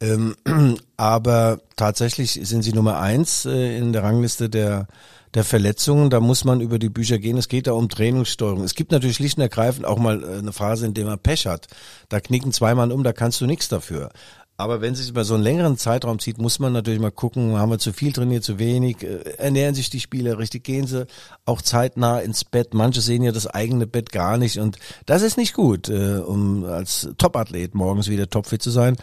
[0.00, 0.36] Ähm,
[0.96, 4.86] aber tatsächlich sind sie Nummer eins äh, in der Rangliste der
[5.34, 7.36] der Verletzungen, da muss man über die Bücher gehen.
[7.36, 8.64] Es geht da um Trainingssteuerung.
[8.64, 11.46] Es gibt natürlich schlicht und ergreifend auch mal äh, eine Phase, in der man Pech
[11.46, 11.66] hat.
[12.08, 14.10] Da knicken zwei Mann um, da kannst du nichts dafür.
[14.60, 17.56] Aber wenn es sich über so einen längeren Zeitraum zieht, muss man natürlich mal gucken,
[17.56, 21.06] haben wir zu viel trainiert, zu wenig, äh, ernähren sich die Spieler richtig, gehen sie
[21.44, 22.74] auch zeitnah ins Bett.
[22.74, 26.64] Manche sehen ja das eigene Bett gar nicht und das ist nicht gut, äh, um
[26.64, 28.96] als Topathlet morgens wieder topfit zu sein.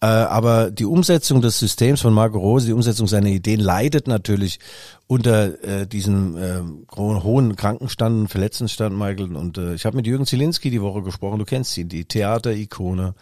[0.00, 4.58] Äh, aber die Umsetzung des Systems von Marco Rose, die Umsetzung seiner Ideen leidet natürlich
[5.06, 6.62] unter äh, diesem äh,
[6.96, 9.36] hohen Krankenstand und Verletztenstand, Michael.
[9.36, 13.14] Und äh, ich habe mit Jürgen Zielinski die Woche gesprochen, du kennst ihn, die Theaterikone.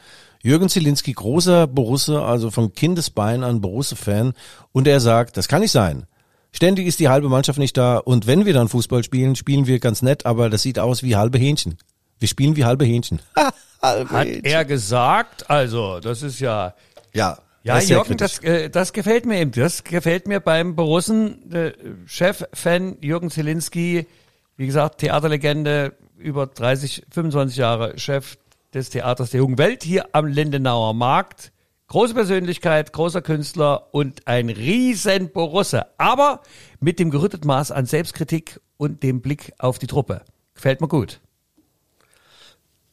[0.42, 4.32] Jürgen Zielinski, großer Borusse, also von Kindesbein an Borusse-Fan.
[4.72, 6.06] Und er sagt, das kann nicht sein.
[6.52, 7.98] Ständig ist die halbe Mannschaft nicht da.
[7.98, 11.16] Und wenn wir dann Fußball spielen, spielen wir ganz nett, aber das sieht aus wie
[11.16, 11.78] halbe Hähnchen.
[12.18, 13.20] Wir spielen wie halbe Hähnchen.
[13.82, 14.44] halbe Hat Hähnchen.
[14.44, 15.48] er gesagt?
[15.48, 16.74] Also, das ist ja.
[17.14, 17.38] Ja.
[17.64, 19.52] Ja, das Jürgen, das, äh, das gefällt mir eben.
[19.52, 21.72] Das gefällt mir beim Borussen, äh,
[22.06, 24.08] Chef-Fan Jürgen Zielinski,
[24.56, 28.36] wie gesagt, Theaterlegende, über 30, 25 Jahre Chef
[28.74, 31.52] des Theaters der Jungen Welt hier am Lindenauer Markt.
[31.88, 35.86] Große Persönlichkeit, großer Künstler und ein riesen Borusse.
[35.98, 36.40] Aber
[36.80, 40.22] mit dem gerütteten Maß an Selbstkritik und dem Blick auf die Truppe.
[40.54, 41.20] Gefällt mir gut.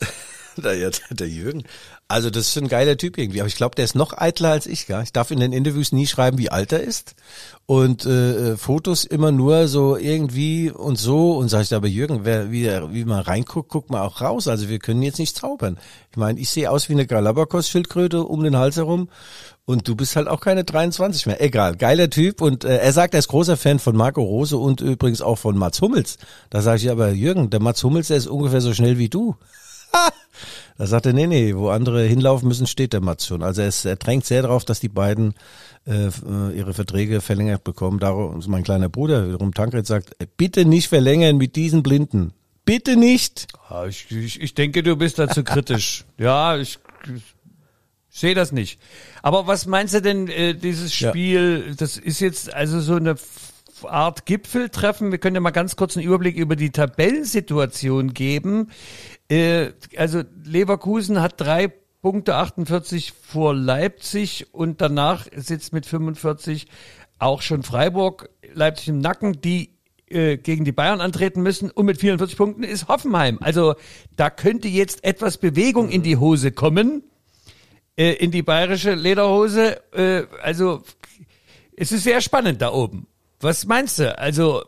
[0.57, 1.63] Der, Jürgen.
[2.11, 3.39] Also das ist ein geiler Typ irgendwie.
[3.39, 4.87] Aber ich glaube, der ist noch eitler als ich.
[4.87, 5.03] Gell?
[5.03, 7.13] Ich darf in den Interviews nie schreiben, wie alt er ist.
[7.67, 11.37] Und äh, äh, Fotos immer nur so irgendwie und so.
[11.37, 14.47] Und sag ich, aber Jürgen, wer, wie, wie man reinguckt, guckt man auch raus.
[14.47, 15.77] Also wir können jetzt nicht zaubern.
[16.09, 19.09] Ich meine, ich sehe aus wie eine Galapagos-Schildkröte um den Hals herum.
[19.65, 21.39] Und du bist halt auch keine 23 mehr.
[21.39, 22.41] Egal, geiler Typ.
[22.41, 25.55] Und äh, er sagt, er ist großer Fan von Marco Rose und übrigens auch von
[25.55, 26.17] Mats Hummels.
[26.49, 29.35] Da sage ich aber, Jürgen, der Mats Hummels, der ist ungefähr so schnell wie du.
[30.77, 33.43] Da sagt er, nee, nee, wo andere hinlaufen müssen, steht der Mats schon.
[33.43, 35.33] Also er, ist, er drängt sehr darauf, dass die beiden
[35.85, 37.99] äh, äh, ihre Verträge verlängert bekommen.
[37.99, 42.31] Darum ist mein kleiner Bruder wiederum Tankred sagt, äh, bitte nicht verlängern mit diesen Blinden.
[42.63, 43.47] Bitte nicht.
[43.69, 46.05] Ja, ich, ich, ich denke, du bist dazu kritisch.
[46.17, 46.79] Ja, ich,
[47.13, 47.23] ich
[48.09, 48.79] sehe das nicht.
[49.21, 51.09] Aber was meinst du denn, äh, dieses Ja.
[51.09, 53.15] Spiel, das ist jetzt also so eine
[53.83, 55.11] Art Gipfeltreffen.
[55.11, 58.69] Wir können ja mal ganz kurz einen Überblick über die Tabellensituation geben.
[59.29, 66.67] Äh, also Leverkusen hat drei Punkte 48 vor Leipzig und danach sitzt mit 45
[67.19, 69.71] auch schon Freiburg, Leipzig im Nacken, die
[70.07, 73.37] äh, gegen die Bayern antreten müssen und mit 44 Punkten ist Hoffenheim.
[73.41, 73.75] Also
[74.15, 77.03] da könnte jetzt etwas Bewegung in die Hose kommen,
[77.97, 79.81] äh, in die bayerische Lederhose.
[79.93, 80.83] Äh, also
[81.75, 83.07] es ist sehr spannend da oben.
[83.41, 84.17] Was meinst du?
[84.17, 84.63] Also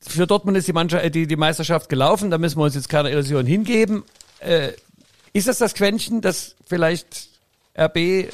[0.00, 2.88] für Dortmund ist die, Mannschaft, äh, die, die Meisterschaft gelaufen, da müssen wir uns jetzt
[2.88, 4.04] keine Illusion hingeben.
[4.40, 4.72] Äh,
[5.32, 7.28] ist das das Quäntchen, das vielleicht
[7.78, 8.30] RB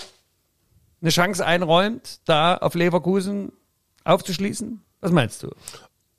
[1.00, 3.52] eine Chance einräumt, da auf Leverkusen
[4.04, 4.80] aufzuschließen?
[5.00, 5.50] Was meinst du?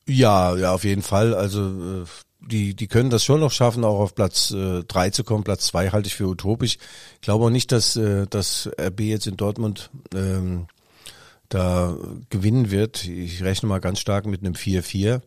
[0.07, 1.33] Ja, ja, auf jeden Fall.
[1.33, 2.05] Also äh,
[2.39, 5.43] die, die können das schon noch schaffen, auch auf Platz äh, drei zu kommen.
[5.43, 6.77] Platz zwei halte ich für utopisch.
[7.15, 10.67] Ich glaube auch nicht, dass, äh, dass RB jetzt in Dortmund ähm,
[11.55, 11.95] da
[12.29, 13.05] gewinnen wird.
[13.05, 15.21] Ich rechne mal ganz stark mit einem 4-4.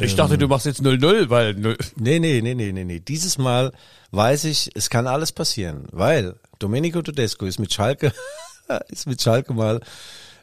[0.00, 3.00] Ich dachte, du machst jetzt 0-0, weil 0 Nee, nee, nee, nee, nee, nee.
[3.00, 3.72] Dieses Mal
[4.10, 8.12] weiß ich, es kann alles passieren, weil Domenico Tedesco ist mit Schalke,
[8.88, 9.80] ist mit Schalke mal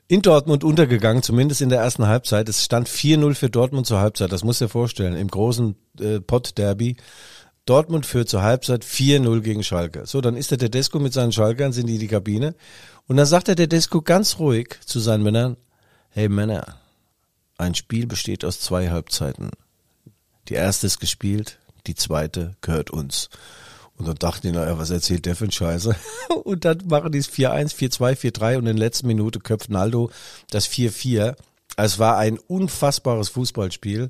[0.08, 2.48] in Dortmund untergegangen, zumindest in der ersten Halbzeit.
[2.48, 6.96] Es stand 4-0 für Dortmund zur Halbzeit, das muss dir vorstellen, im großen äh, Pott-Derby.
[7.70, 10.06] Dortmund führt zur Halbzeit 4-0 gegen Schalke.
[10.06, 12.56] So, dann ist der Tedesco mit seinen Schalkern, sind die in die Kabine.
[13.08, 15.56] Und dann sagt der Tedesco ganz ruhig zu seinen Männern,
[16.10, 16.78] hey Männer,
[17.58, 19.52] ein Spiel besteht aus zwei Halbzeiten.
[20.48, 23.30] Die erste ist gespielt, die zweite gehört uns.
[23.98, 25.96] Und dann dachten die, naja, was erzählt der für ein Scheiße?
[26.44, 30.10] Und dann machen die es 4-1, 4-2, 4-3 und in der letzten Minute köpft Naldo
[30.50, 31.36] das 4-4.
[31.76, 34.10] Es war ein unfassbares Fußballspiel.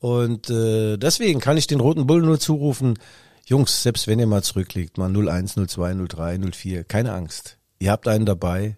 [0.00, 2.98] Und äh, deswegen kann ich den Roten Bullen nur zurufen,
[3.44, 7.58] Jungs, selbst wenn ihr mal zurückliegt, mal 01, 02, 03, 04, keine Angst.
[7.78, 8.76] Ihr habt einen dabei,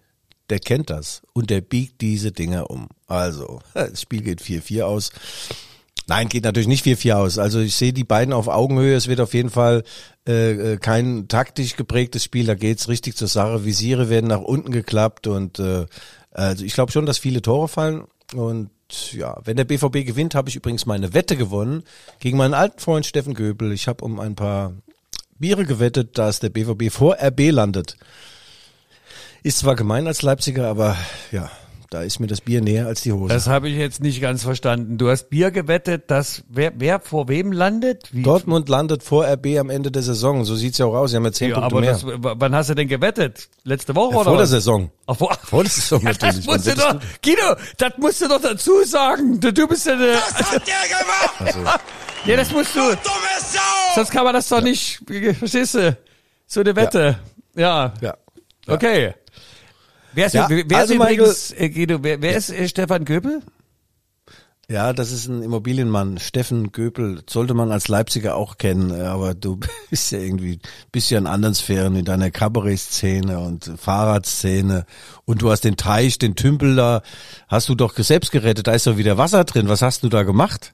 [0.49, 2.89] der kennt das und der biegt diese Dinger um.
[3.07, 5.11] Also, das Spiel geht 4-4 aus.
[6.07, 7.37] Nein, geht natürlich nicht 4-4 aus.
[7.37, 8.95] Also ich sehe die beiden auf Augenhöhe.
[8.95, 9.83] Es wird auf jeden Fall
[10.27, 12.45] äh, äh, kein taktisch geprägtes Spiel.
[12.45, 13.63] Da geht's richtig zur Sache.
[13.63, 15.85] Visiere werden nach unten geklappt und äh,
[16.31, 18.03] also ich glaube schon, dass viele Tore fallen.
[18.33, 18.69] Und
[19.13, 21.83] ja, wenn der BVB gewinnt, habe ich übrigens meine Wette gewonnen
[22.19, 23.71] gegen meinen alten Freund Steffen Göbel.
[23.71, 24.73] Ich habe um ein paar
[25.39, 27.97] Biere gewettet, dass der BVB vor RB landet.
[29.41, 30.97] Ist zwar gemein als Leipziger, aber
[31.31, 31.51] ja,
[31.93, 33.31] da ist mir das Bier näher als die Hose.
[33.31, 34.97] Das habe ich jetzt nicht ganz verstanden.
[34.97, 38.09] Du hast Bier gewettet, dass wer, wer vor wem landet?
[38.11, 38.23] Wie?
[38.23, 40.43] Dortmund landet vor RB am Ende der Saison.
[40.43, 41.11] So sieht's ja auch aus.
[41.11, 41.91] Sie haben ja zehn Ja, Punkte aber mehr.
[41.91, 43.47] das, wann hast du denn gewettet?
[43.63, 44.49] Letzte Woche ja, oder vor der was?
[44.49, 44.89] Saison.
[45.05, 46.35] Ach, vor, Vor der Saison ja, natürlich.
[46.37, 49.39] das musst du doch, Guido, das musst du doch dazu sagen.
[49.39, 51.81] Du, du bist ja eine, Was hat der gemacht?
[52.25, 52.81] ja, das musst du,
[53.95, 54.99] sonst kann man das doch nicht,
[55.37, 55.95] verstehst du?
[56.47, 57.19] So eine Wette.
[57.55, 57.93] Ja.
[58.01, 58.15] Ja.
[58.67, 59.13] Okay.
[60.13, 63.41] Wer ist, Ja, wer ist also, übrigens, äh, Guido, wer, wer ist äh, Stefan Göbel?
[64.69, 69.33] Ja, das ist ein Immobilienmann, Steffen Göpel, sollte man als Leipziger auch kennen, äh, aber
[69.33, 70.59] du bist ja irgendwie,
[70.91, 74.85] bist ja in anderen Sphären, in deiner Kabarett-Szene und Fahrradszene.
[75.25, 77.01] Und du hast den Teich, den Tümpel da,
[77.49, 80.23] hast du doch selbst gerettet, da ist doch wieder Wasser drin, was hast du da
[80.23, 80.73] gemacht?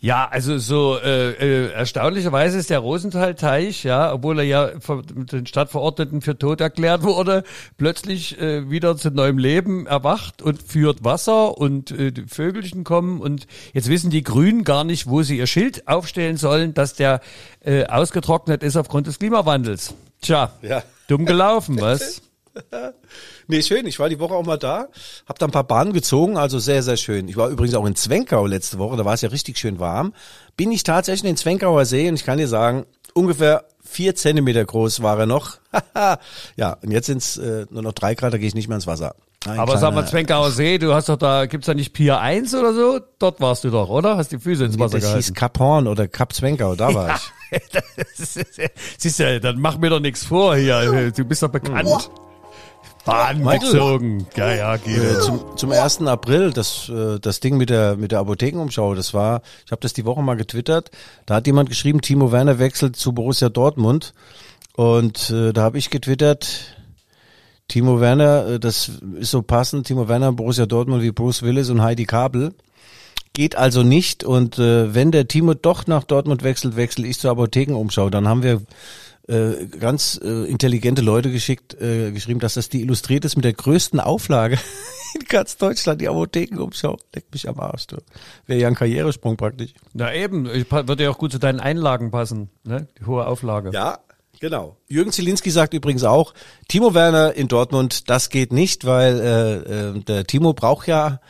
[0.00, 5.44] Ja, also so äh, äh, erstaunlicherweise ist der Rosenthal-Teich, ja, obwohl er ja von den
[5.44, 7.42] Stadtverordneten für tot erklärt wurde,
[7.78, 13.20] plötzlich äh, wieder zu neuem Leben erwacht und führt Wasser und äh, die Vögelchen kommen
[13.20, 17.20] und jetzt wissen die Grünen gar nicht, wo sie ihr Schild aufstellen sollen, dass der
[17.64, 19.94] äh, ausgetrocknet ist aufgrund des Klimawandels.
[20.20, 20.84] Tja, Ja.
[21.08, 22.22] dumm gelaufen, was?
[23.48, 23.86] Nee, schön.
[23.86, 24.88] Ich war die Woche auch mal da,
[25.26, 27.28] hab da ein paar Bahnen gezogen, also sehr, sehr schön.
[27.28, 30.12] Ich war übrigens auch in Zwenkau letzte Woche, da war es ja richtig schön warm.
[30.56, 32.84] Bin ich tatsächlich in den Zwenkauer See und ich kann dir sagen,
[33.14, 35.56] ungefähr vier Zentimeter groß war er noch.
[36.56, 38.86] ja, und jetzt sind's äh, nur noch drei Grad, da gehe ich nicht mehr ins
[38.86, 39.14] Wasser.
[39.46, 42.54] Ein Aber sag mal, Zwenkauer See, du hast doch da, gibt's da nicht Pier 1
[42.54, 43.00] oder so?
[43.18, 44.16] Dort warst du doch, oder?
[44.16, 45.22] Hast die Füße ins Wasser das gehalten.
[45.24, 47.60] hieß Kap Horn oder Kap Zwenkau, da war ich.
[48.18, 48.60] Das ist-
[48.98, 51.10] Siehst du, dann mach mir doch nichts vor hier.
[51.12, 52.10] Du bist doch bekannt.
[53.08, 53.72] Bahn Michael.
[53.72, 54.26] gezogen.
[54.36, 55.20] Ja, ja, Äh, Guido.
[55.20, 56.02] zum, zum 1.
[56.02, 59.92] April, das, äh, das Ding mit der, mit der Apothekenumschau, das war, ich habe das
[59.92, 60.90] die Woche mal getwittert,
[61.26, 64.14] da hat jemand geschrieben, Timo Werner wechselt zu Borussia Dortmund
[64.76, 66.76] und äh, da habe ich getwittert,
[67.68, 71.82] Timo Werner, äh, das ist so passend, Timo Werner, Borussia Dortmund wie Bruce Willis und
[71.82, 72.54] Heidi Kabel.
[73.34, 77.30] Geht also nicht und äh, wenn der Timo doch nach Dortmund wechselt, wechsle ich zur
[77.30, 78.10] Apothekenumschau.
[78.10, 78.62] Dann haben wir
[79.28, 83.52] äh, ganz äh, intelligente Leute geschickt, äh, geschrieben, dass das die illustriert ist mit der
[83.52, 84.58] größten Auflage
[85.14, 86.96] in ganz Deutschland, die Apothekenumschau.
[87.14, 87.98] Leck mich am Arsch, du.
[88.46, 89.72] Wäre ja ein Karrieresprung praktisch.
[89.92, 92.88] Na eben, würde ja auch gut zu deinen Einlagen passen, ne?
[92.98, 93.70] Die hohe Auflage.
[93.72, 93.98] Ja,
[94.40, 94.76] genau.
[94.88, 96.32] Jürgen Zielinski sagt übrigens auch,
[96.68, 101.20] Timo Werner in Dortmund, das geht nicht, weil äh, äh, der Timo braucht ja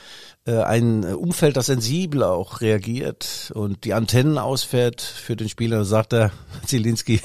[0.46, 5.84] äh, ein Umfeld, das sensibel auch reagiert und die Antennen ausfährt für den Spieler.
[5.84, 6.30] Sagt er,
[6.64, 7.20] Zielinski,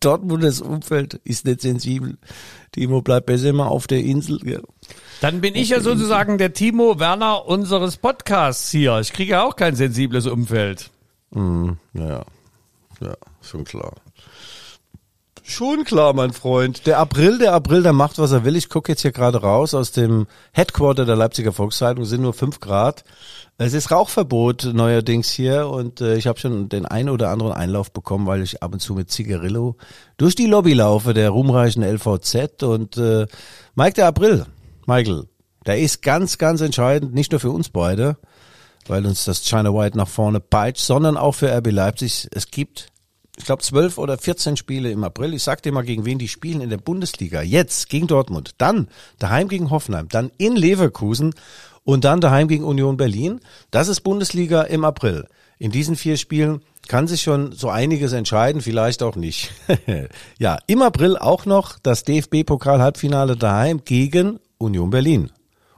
[0.00, 2.18] Dortmundes Umfeld ist nicht sensibel.
[2.72, 4.38] Timo bleibt besser immer auf der Insel.
[4.44, 4.60] Ja.
[5.20, 8.98] Dann bin ich ja sozusagen der Timo Werner unseres Podcasts hier.
[9.00, 10.90] Ich kriege ja auch kein sensibles Umfeld.
[11.32, 12.24] Ja,
[13.00, 13.94] ja, schon klar.
[15.58, 16.86] Schon klar, mein Freund.
[16.86, 18.54] Der April, der April, der macht, was er will.
[18.54, 22.04] Ich gucke jetzt hier gerade raus aus dem Headquarter der Leipziger Volkszeitung.
[22.04, 23.02] Es sind nur fünf Grad.
[23.56, 27.90] Es ist Rauchverbot neuerdings hier und äh, ich habe schon den einen oder anderen Einlauf
[27.90, 29.74] bekommen, weil ich ab und zu mit Zigarillo
[30.16, 33.26] durch die Lobby laufe der ruhmreichen LVZ und äh,
[33.74, 34.46] Mike der April,
[34.86, 35.24] Michael,
[35.66, 38.16] der ist ganz, ganz entscheidend, nicht nur für uns beide,
[38.86, 42.28] weil uns das China White nach vorne peitscht, sondern auch für RB Leipzig.
[42.30, 42.92] Es gibt,
[43.38, 45.32] ich glaube, zwölf oder 14 Spiele im April.
[45.32, 47.40] Ich sag dir mal, gegen wen die spielen in der Bundesliga.
[47.40, 51.34] Jetzt gegen Dortmund, dann daheim gegen Hoffenheim, dann in Leverkusen
[51.84, 53.40] und dann daheim gegen Union Berlin.
[53.70, 55.28] Das ist Bundesliga im April.
[55.58, 59.52] In diesen vier Spielen kann sich schon so einiges entscheiden, vielleicht auch nicht.
[60.38, 65.30] ja, im April auch noch das DFB-Pokal-Halbfinale daheim gegen Union Berlin.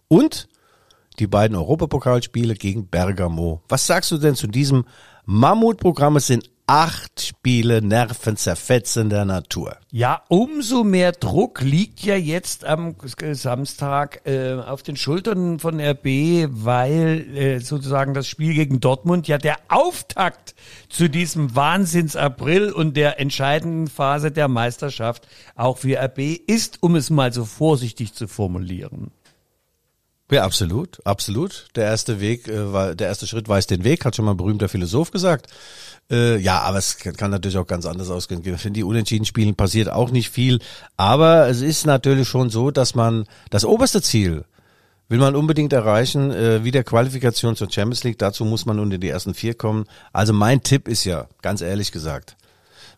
[0.09, 0.49] Und
[1.19, 3.61] die beiden Europapokalspiele gegen Bergamo.
[3.69, 4.85] Was sagst du denn zu diesem
[5.27, 6.17] Mammutprogramm?
[6.17, 9.77] Es sind acht Spiele nervenzerfetzender Natur.
[9.91, 12.95] Ja, umso mehr Druck liegt ja jetzt am
[13.33, 19.39] Samstag äh, auf den Schultern von RB, weil äh, sozusagen das Spiel gegen Dortmund ja
[19.39, 20.55] der Auftakt
[20.89, 27.11] zu diesem Wahnsinns-April und der entscheidenden Phase der Meisterschaft auch für RB ist, um es
[27.11, 29.11] mal so vorsichtig zu formulieren.
[30.31, 31.67] Ja, absolut, absolut.
[31.75, 34.37] Der erste Weg, äh, war, der erste Schritt weist den Weg, hat schon mal ein
[34.37, 35.49] berühmter Philosoph gesagt.
[36.11, 38.45] Äh, ja, aber es kann, kann natürlich auch ganz anders ausgehen.
[38.45, 40.61] Wenn die Unentschieden spielen, passiert auch nicht viel.
[40.97, 44.45] Aber es ist natürlich schon so, dass man das oberste Ziel
[45.09, 48.19] will man unbedingt erreichen, äh, wie der Qualifikation zur Champions League.
[48.19, 49.85] Dazu muss man unter die ersten vier kommen.
[50.13, 52.37] Also mein Tipp ist ja, ganz ehrlich gesagt,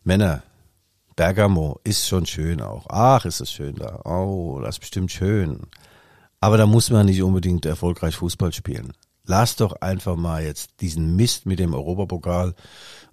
[0.05, 0.43] Männer,
[1.17, 2.87] Bergamo ist schon schön auch.
[2.91, 4.01] Ach, ist es schön da.
[4.05, 5.61] Oh, das ist bestimmt schön.
[6.43, 8.95] Aber da muss man nicht unbedingt erfolgreich Fußball spielen.
[9.25, 12.55] Lass doch einfach mal jetzt diesen Mist mit dem Europapokal,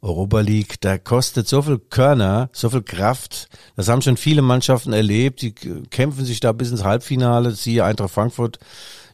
[0.01, 3.47] Europa League, da kostet so viel Körner, so viel Kraft.
[3.75, 5.43] Das haben schon viele Mannschaften erlebt.
[5.43, 8.57] Die kämpfen sich da bis ins Halbfinale, siehe Eintracht Frankfurt,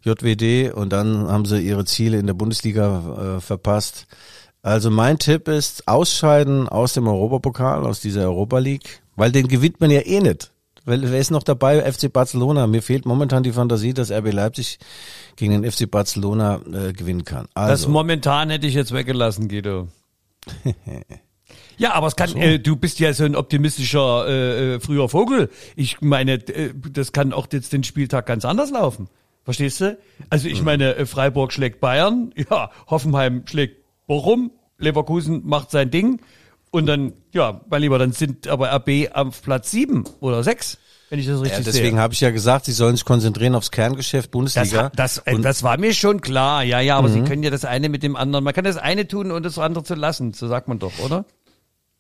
[0.03, 4.07] JWD, und dann haben sie ihre Ziele in der Bundesliga äh, verpasst.
[4.61, 9.81] Also mein Tipp ist ausscheiden aus dem Europapokal, aus dieser Europa League, weil den gewinnt
[9.81, 10.54] man ja eh nicht.
[10.85, 11.81] Weil, wer ist noch dabei?
[11.91, 12.67] FC Barcelona.
[12.67, 14.77] Mir fehlt momentan die Fantasie, dass RB Leipzig
[15.35, 17.47] gegen den FC Barcelona äh, gewinnen kann.
[17.55, 17.71] Also.
[17.71, 19.87] Das momentan hätte ich jetzt weggelassen, Guido.
[21.77, 22.37] Ja, aber es kann, so.
[22.37, 25.49] äh, du bist ja so ein optimistischer äh, äh, früher Vogel.
[25.75, 29.09] Ich meine, äh, das kann auch jetzt den Spieltag ganz anders laufen.
[29.43, 29.97] Verstehst du?
[30.29, 30.65] Also ich mhm.
[30.65, 36.21] meine, äh, Freiburg schlägt Bayern, ja, Hoffenheim schlägt Bochum, Leverkusen macht sein Ding
[36.75, 40.77] und dann, ja, mein Lieber, dann sind aber RB auf Platz sieben oder sechs.
[41.09, 43.71] Wenn ich das richtig ja, deswegen habe ich ja gesagt, sie sollen sich konzentrieren aufs
[43.71, 44.91] Kerngeschäft Bundesliga.
[44.95, 47.13] Das, das, das war mir schon klar, ja, ja, aber mhm.
[47.13, 49.57] sie können ja das eine mit dem anderen, man kann das eine tun und das
[49.57, 51.25] andere zu lassen, so sagt man doch, oder?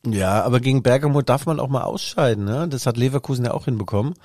[0.05, 2.67] Ja, aber gegen Bergamo darf man auch mal ausscheiden, ne?
[2.67, 4.15] Das hat Leverkusen ja auch hinbekommen.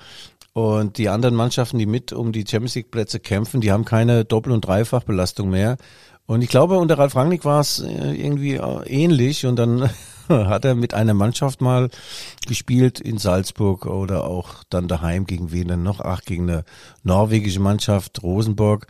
[0.53, 4.25] Und die anderen Mannschaften, die mit um die Champions League Plätze kämpfen, die haben keine
[4.25, 5.77] Doppel- und Dreifachbelastung mehr.
[6.25, 9.89] Und ich glaube, unter Ralf Rangnick war es äh, irgendwie äh, ähnlich und dann
[10.47, 11.89] hat er mit einer Mannschaft mal
[12.47, 15.99] gespielt in Salzburg oder auch dann daheim gegen wen dann noch?
[15.99, 16.63] Ach, gegen eine
[17.03, 18.87] norwegische Mannschaft, Rosenborg.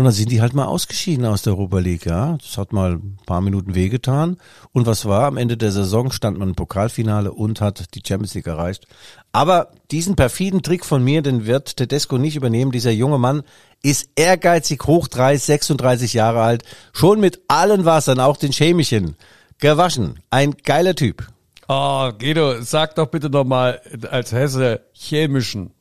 [0.00, 2.38] Und dann sind die halt mal ausgeschieden aus der Europa League, ja.
[2.38, 4.38] Das hat mal ein paar Minuten wehgetan.
[4.72, 5.24] Und was war?
[5.26, 8.86] Am Ende der Saison stand man im Pokalfinale und hat die Champions League erreicht.
[9.32, 12.72] Aber diesen perfiden Trick von mir, den wird Tedesco nicht übernehmen.
[12.72, 13.42] Dieser junge Mann
[13.82, 16.62] ist ehrgeizig, hoch 30, 36 Jahre alt,
[16.94, 19.16] schon mit allen Wassern, auch den chemischen,
[19.60, 20.20] gewaschen.
[20.30, 21.26] Ein geiler Typ.
[21.68, 25.72] Oh, Guido, sag doch bitte nochmal als Hesse chemischen.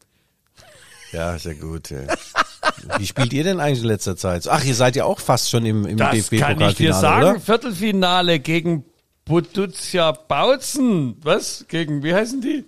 [1.12, 1.90] Ja, sehr gut.
[1.90, 2.02] Ja.
[3.00, 4.48] Wie spielt ihr denn eigentlich in letzter Zeit?
[4.48, 7.30] Ach, ihr seid ja auch fast schon im, im DFB-Pokalfinale, kann ich dir sagen.
[7.32, 7.40] Oder?
[7.40, 8.86] Viertelfinale gegen
[9.26, 11.18] Buduzia Bautzen.
[11.22, 11.66] Was?
[11.68, 12.66] Gegen, wie heißen die?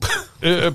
[0.40, 0.72] äh,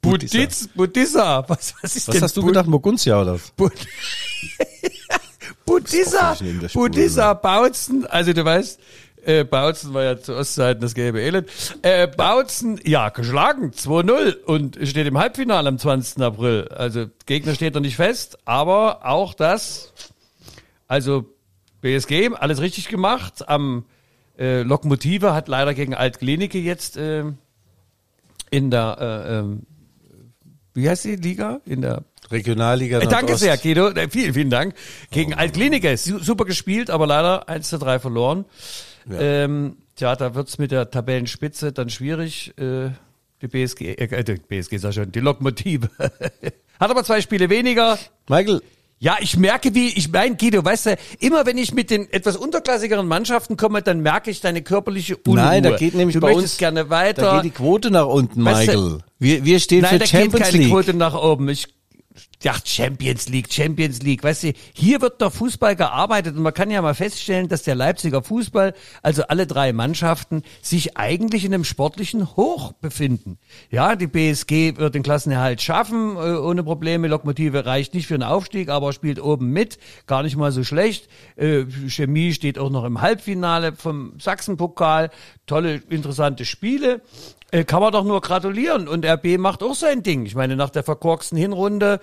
[0.00, 1.44] Buditz, Budissa.
[1.48, 2.22] Was, was ist was denn?
[2.22, 3.50] hast du Bud gedacht, Moguntia oder was?
[3.56, 3.72] Bud
[5.66, 6.36] Budissa,
[6.72, 8.06] Budissa Bautzen.
[8.06, 8.78] Also du weißt,
[9.26, 11.48] äh, Bautzen war ja zu Ostzeiten das gelbe Elend.
[11.82, 16.22] Äh, Bautzen, ja, geschlagen, 2-0 und steht im Halbfinale am 20.
[16.22, 16.68] April.
[16.68, 19.92] Also Gegner steht noch nicht fest, aber auch das,
[20.86, 21.26] also
[21.80, 23.48] BSG, alles richtig gemacht.
[23.48, 23.84] Am
[24.38, 27.24] äh, Lokomotive hat leider gegen Altklinike jetzt äh,
[28.50, 29.56] in der, äh, äh,
[30.74, 31.60] wie heißt die Liga?
[31.64, 33.12] In der Regionalliga Nordost.
[33.12, 33.88] Danke sehr, Guido.
[33.88, 34.74] Äh, vielen, vielen Dank.
[35.10, 35.38] Gegen oh.
[35.38, 35.96] Altkliniker.
[35.96, 38.44] Super gespielt, aber leider 1 zu 3 verloren.
[39.08, 42.52] Ja, ähm, tja da wird's mit der Tabellenspitze dann schwierig.
[42.58, 42.90] Äh,
[43.42, 45.90] die BSG, äh, die BSG sag schon, die Lokomotive.
[45.98, 47.98] Hat aber zwei Spiele weniger.
[48.28, 48.60] Michael,
[48.98, 52.36] ja, ich merke, wie, ich mein, Guido, weißt du, immer wenn ich mit den etwas
[52.36, 55.36] unterklassigeren Mannschaften komme, dann merke ich deine körperliche Unruhe.
[55.36, 57.22] Nein, da geht nämlich du bei uns gerne weiter.
[57.22, 58.68] Da geht die Quote nach unten, Michael.
[58.68, 60.32] Weißt du, wir, wir stehen nein, für Champions League.
[60.32, 61.48] Nein, da geht keine Quote nach oben.
[61.50, 61.66] Ich
[62.42, 64.22] ja, Champions League, Champions League.
[64.22, 67.74] Weißt du, hier wird doch Fußball gearbeitet und man kann ja mal feststellen, dass der
[67.74, 73.38] Leipziger Fußball, also alle drei Mannschaften, sich eigentlich in einem sportlichen Hoch befinden.
[73.70, 77.08] Ja, die BSG wird den Klassenerhalt schaffen, äh, ohne Probleme.
[77.08, 79.78] Lokomotive reicht nicht für einen Aufstieg, aber spielt oben mit.
[80.06, 81.08] Gar nicht mal so schlecht.
[81.36, 85.10] Äh, Chemie steht auch noch im Halbfinale vom Sachsenpokal.
[85.46, 87.00] Tolle, interessante Spiele.
[87.50, 88.88] Äh, kann man doch nur gratulieren.
[88.88, 90.26] Und RB macht auch sein Ding.
[90.26, 92.00] Ich meine, nach der verkorksten Hinrunde,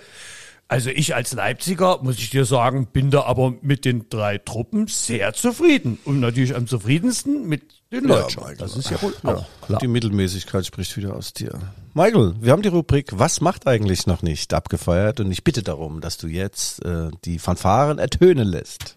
[0.69, 4.87] also ich als Leipziger, muss ich dir sagen, bin da aber mit den drei Truppen
[4.87, 5.99] sehr zufrieden.
[6.05, 8.57] Und natürlich am zufriedensten mit den ja, Leuten.
[8.57, 9.79] Das ist ja wohl auch klar.
[9.79, 11.59] Die Mittelmäßigkeit spricht wieder aus dir.
[11.93, 16.01] Michael, wir haben die Rubrik Was macht eigentlich noch nicht abgefeiert und ich bitte darum,
[16.01, 18.95] dass du jetzt äh, die Fanfaren ertönen lässt.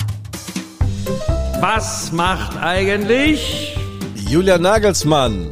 [1.60, 3.75] Was macht eigentlich
[4.28, 5.50] Julian Nagelsmann?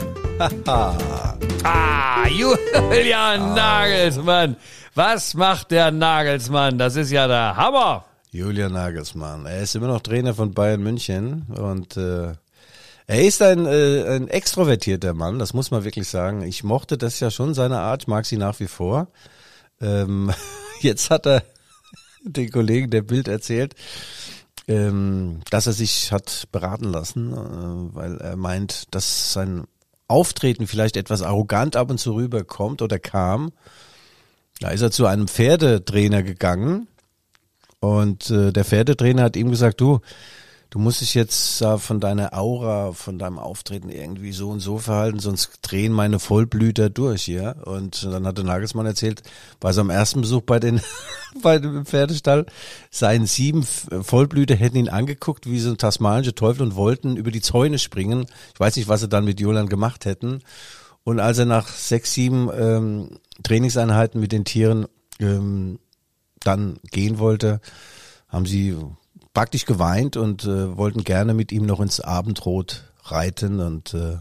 [0.66, 3.54] ah, Julian ah.
[3.54, 4.56] Nagelsmann.
[4.94, 6.76] Was macht der Nagelsmann?
[6.76, 8.04] Das ist ja der Hammer.
[8.32, 9.46] Julian Nagelsmann.
[9.46, 12.32] Er ist immer noch Trainer von Bayern München und äh,
[13.06, 16.42] er ist ein, äh, ein extrovertierter Mann, das muss man wirklich sagen.
[16.42, 19.06] Ich mochte das ja schon, seine Art, ich mag sie nach wie vor.
[19.80, 20.32] Ähm,
[20.80, 21.44] jetzt hat er
[22.24, 23.74] den Kollegen der Bild erzählt,
[24.68, 29.64] ähm, dass er sich hat beraten lassen, äh, weil er meint, dass sein
[30.08, 33.52] Auftreten vielleicht etwas arrogant ab und zu rüberkommt oder kam.
[34.60, 36.86] Da ist er zu einem Pferdetrainer gegangen
[37.80, 40.00] und äh, der Pferdetrainer hat ihm gesagt, du,
[40.74, 44.78] du musst dich jetzt äh, von deiner Aura, von deinem Auftreten irgendwie so und so
[44.78, 47.52] verhalten, sonst drehen meine Vollblüter durch, ja.
[47.52, 49.22] Und dann hat der Nagelsmann erzählt,
[49.60, 50.80] bei seinem ersten Besuch bei den,
[51.42, 52.46] bei dem Pferdestall,
[52.90, 57.40] seien sieben Vollblüter hätten ihn angeguckt wie so ein tasmanischer Teufel und wollten über die
[57.40, 58.26] Zäune springen.
[58.52, 60.40] Ich weiß nicht, was sie dann mit Jolan gemacht hätten.
[61.04, 64.86] Und als er nach sechs, sieben ähm, Trainingseinheiten mit den Tieren
[65.20, 65.78] ähm,
[66.40, 67.60] dann gehen wollte,
[68.26, 68.76] haben sie
[69.34, 74.18] praktisch geweint und äh, wollten gerne mit ihm noch ins Abendrot reiten und äh,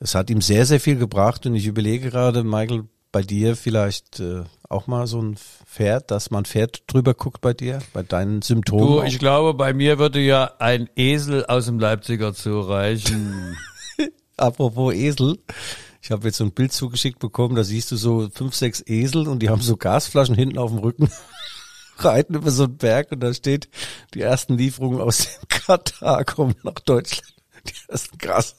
[0.00, 4.18] es hat ihm sehr, sehr viel gebracht und ich überlege gerade, Michael, bei dir vielleicht
[4.20, 8.40] äh, auch mal so ein Pferd, dass man Pferd drüber guckt bei dir, bei deinen
[8.40, 8.86] Symptomen?
[8.86, 13.56] Du, ich glaube, bei mir würde ja ein Esel aus dem Leipziger Zoo reichen.
[14.36, 15.38] Apropos Esel,
[16.00, 19.28] ich habe jetzt so ein Bild zugeschickt bekommen, da siehst du so fünf, sechs Esel
[19.28, 21.10] und die haben so Gasflaschen hinten auf dem Rücken
[22.04, 23.68] reiten über so einen Berg und da steht,
[24.14, 27.34] die ersten Lieferungen aus dem Katar kommen nach Deutschland.
[27.66, 28.56] Die ersten Gas.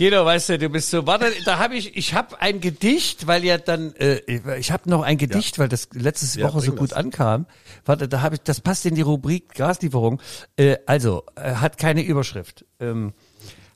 [0.00, 3.44] Guido, weißt du, du bist so, warte, da habe ich, ich habe ein Gedicht, weil
[3.44, 4.20] ja dann, äh,
[4.56, 5.62] ich habe noch ein Gedicht, ja.
[5.62, 6.96] weil das letzte Woche so gut das.
[6.96, 7.44] ankam.
[7.84, 10.22] Warte, da habe ich, das passt in die Rubrik Gaslieferung.
[10.56, 12.64] Äh, also, äh, hat keine Überschrift.
[12.78, 13.12] Ähm,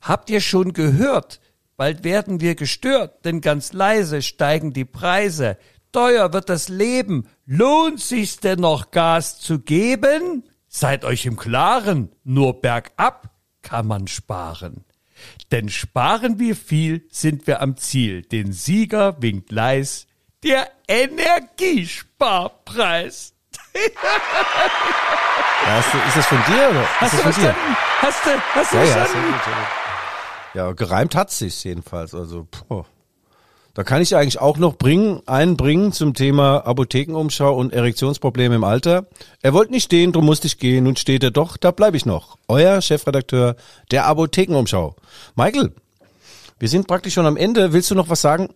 [0.01, 1.41] habt ihr schon gehört?
[1.77, 5.59] Bald werden wir gestört, denn ganz leise steigen die Preise
[5.95, 7.28] teuer wird das Leben.
[7.47, 10.42] Lohnt sich's denn noch Gas zu geben?
[10.68, 13.30] Seid euch im Klaren, nur bergab
[13.62, 14.84] kann man sparen.
[15.53, 18.22] Denn sparen wir viel, sind wir am Ziel.
[18.22, 20.07] Den Sieger winkt leis
[20.42, 23.34] der Energiesparpreis.
[23.74, 23.80] Ja,
[25.66, 27.01] hast du, ist das von dir oder?
[27.01, 27.76] Hast du verstanden?
[28.01, 29.34] Hast du, hast du ja, verstanden?
[30.55, 32.14] Ja, ja, gereimt hat sich's jedenfalls.
[32.14, 32.84] Also, boah.
[33.75, 39.09] Da kann ich eigentlich auch noch bringen, einbringen zum Thema Apothekenumschau und Erektionsprobleme im Alter.
[39.43, 40.85] Er wollte nicht stehen, drum musste ich gehen.
[40.85, 42.39] Nun steht er doch, da bleibe ich noch.
[42.47, 43.57] Euer Chefredakteur
[43.91, 44.95] der Apothekenumschau.
[45.35, 45.75] Michael,
[46.61, 47.72] wir sind praktisch schon am Ende.
[47.72, 48.51] Willst du noch was sagen?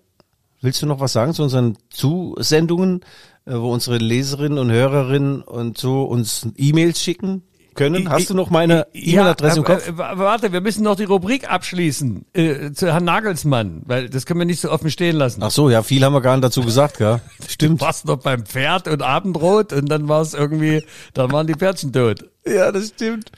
[0.61, 3.01] Willst du noch was sagen zu unseren Zusendungen,
[3.45, 7.43] äh, wo unsere Leserinnen und Hörerinnen und so uns E-Mails schicken?
[7.79, 8.11] Können.
[8.11, 9.89] Hast du noch meine E-Mail-Adresse ja, im Kopf?
[9.89, 14.41] Äh, warte, wir müssen noch die Rubrik abschließen äh, zu Herrn Nagelsmann, weil das können
[14.41, 15.43] wir nicht so offen stehen lassen.
[15.43, 17.21] Ach so, ja, viel haben wir gar nicht dazu gesagt, ja.
[17.49, 17.81] Stimmt.
[17.81, 20.83] Du warst noch beim Pferd und Abendrot und dann war es irgendwie,
[21.15, 22.25] dann waren die Pferdchen tot.
[22.47, 23.31] Ja, das stimmt.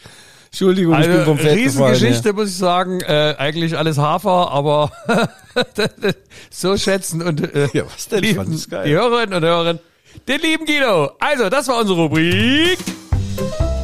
[0.46, 2.34] Entschuldigung, also, ich bin vom Pferd Riesengeschichte, ja.
[2.34, 3.00] muss ich sagen.
[3.02, 4.90] Äh, eigentlich alles Hafer, aber
[6.50, 8.20] so schätzen und äh, ja, was denn?
[8.20, 9.78] Lieben, die Hörerinnen und Hörer.
[10.26, 11.12] Den lieben Guido.
[11.20, 12.78] Also, das war unsere Rubrik.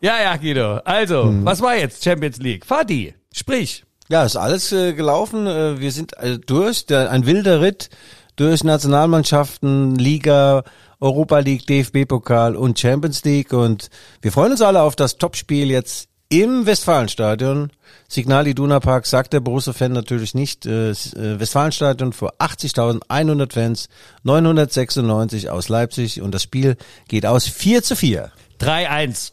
[0.00, 0.76] Ja, ja, Guido.
[0.84, 1.44] Also, hm.
[1.44, 2.64] was war jetzt Champions League?
[2.64, 3.84] Fadi, sprich.
[4.08, 5.46] Ja, ist alles äh, gelaufen.
[5.46, 6.86] Äh, wir sind äh, durch.
[6.86, 7.90] Der, ein wilder Ritt
[8.36, 10.62] durch Nationalmannschaften, Liga,
[11.00, 13.52] Europa League, DFB-Pokal und Champions League.
[13.52, 13.90] Und
[14.22, 17.70] wir freuen uns alle auf das Topspiel jetzt im Westfalenstadion.
[18.08, 20.64] Signal Iduna Park sagt der Borussia-Fan natürlich nicht.
[20.64, 20.94] Äh, äh
[21.40, 23.88] Westfalenstadion vor 80.100 Fans,
[24.22, 26.22] 996 aus Leipzig.
[26.22, 26.76] Und das Spiel
[27.08, 28.30] geht aus 4 zu 4.
[28.60, 29.32] 3-1.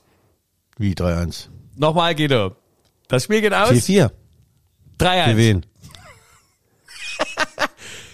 [0.77, 1.47] Wie 3-1?
[1.75, 2.55] Nochmal, Guido.
[3.07, 3.71] Das Spiel geht aus?
[3.71, 4.11] 4-4.
[4.99, 5.25] 3-1.
[5.25, 5.65] Für wen?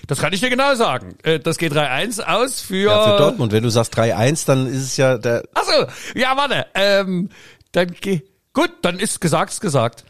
[0.07, 1.15] Das kann ich dir genau sagen.
[1.23, 2.89] Äh, das geht 3-1 aus für...
[2.91, 3.53] Ja, für Dortmund.
[3.53, 5.41] Wenn du sagst 3-1, dann ist es ja der...
[5.53, 6.19] Ach so.
[6.19, 6.65] Ja, warte.
[6.73, 7.29] Ähm,
[7.71, 8.19] dann geh...
[8.51, 10.03] Gut, dann ist gesagt, ist gesagt.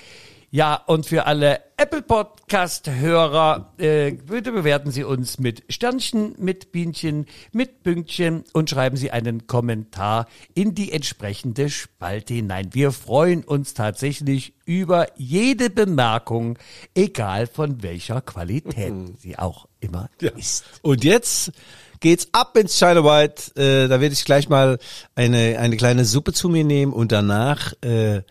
[0.51, 7.27] Ja, und für alle Apple Podcast-Hörer, äh, bitte bewerten Sie uns mit Sternchen, mit Bienchen,
[7.53, 12.71] mit Pünktchen und schreiben Sie einen Kommentar in die entsprechende Spalte hinein.
[12.73, 16.59] Wir freuen uns tatsächlich über jede Bemerkung,
[16.97, 20.65] egal von welcher Qualität sie auch immer ist.
[20.83, 21.53] Und jetzt
[22.01, 23.55] geht's ab ins China White.
[23.55, 24.81] Äh, da werde ich gleich mal
[25.15, 28.23] eine, eine kleine Suppe zu mir nehmen und danach äh, äh,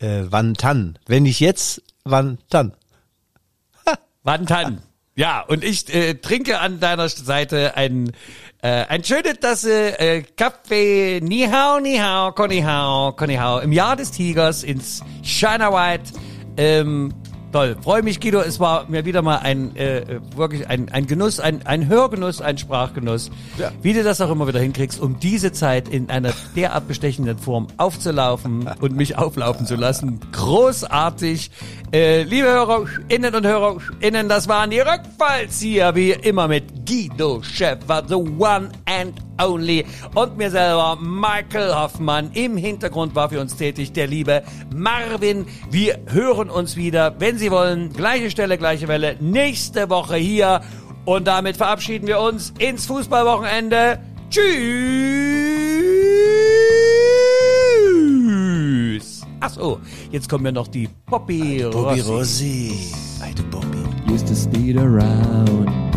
[0.00, 0.98] wann dann?
[1.06, 2.74] Wenn nicht jetzt, wann dann?
[4.22, 4.82] Wantan.
[5.16, 8.12] Ja, und ich äh, trinke an deiner Seite ein,
[8.62, 13.72] äh, ein schöne Tasse äh, Kaffee Ni Hao, Ni Hao, Koni Hao, Koni Hao im
[13.72, 16.12] Jahr des Tigers ins China White.
[16.56, 17.12] Ähm,
[17.52, 18.40] toll, freue mich, Guido.
[18.40, 22.58] Es war mir wieder mal ein äh, wirklich ein, ein Genuss, ein, ein Hörgenuss, ein
[22.58, 23.30] Sprachgenuss.
[23.58, 23.72] Ja.
[23.82, 27.68] Wie du das auch immer wieder hinkriegst, um diese Zeit in einer derart bestechenden Form
[27.76, 30.20] aufzulaufen und mich auflaufen zu lassen.
[30.32, 31.50] Großartig.
[31.92, 38.14] Äh, liebe Hörerinnen und Hörerinnen, das waren die Rückfallzieher, wie immer mit Guido Schäfer, the
[38.14, 39.84] one and only.
[40.14, 42.30] Und mir selber, Michael Hoffmann.
[42.34, 44.42] Im Hintergrund war für uns tätig der liebe
[44.74, 45.46] Marvin.
[45.70, 47.92] Wir hören uns wieder, wenn Sie wollen.
[47.92, 49.16] Gleiche Stelle, gleiche Welle.
[49.20, 50.60] Nächste Woche hier.
[51.04, 53.98] Und damit verabschieden wir uns ins Fußballwochenende.
[54.30, 54.50] Tschüss.
[59.42, 59.80] Ach so,
[60.10, 62.10] jetzt kommen wir noch die Poppy Bobby Rossi.
[62.10, 62.94] Rossi.
[63.22, 63.80] Alte Bobby.
[64.10, 65.89] used to speed around,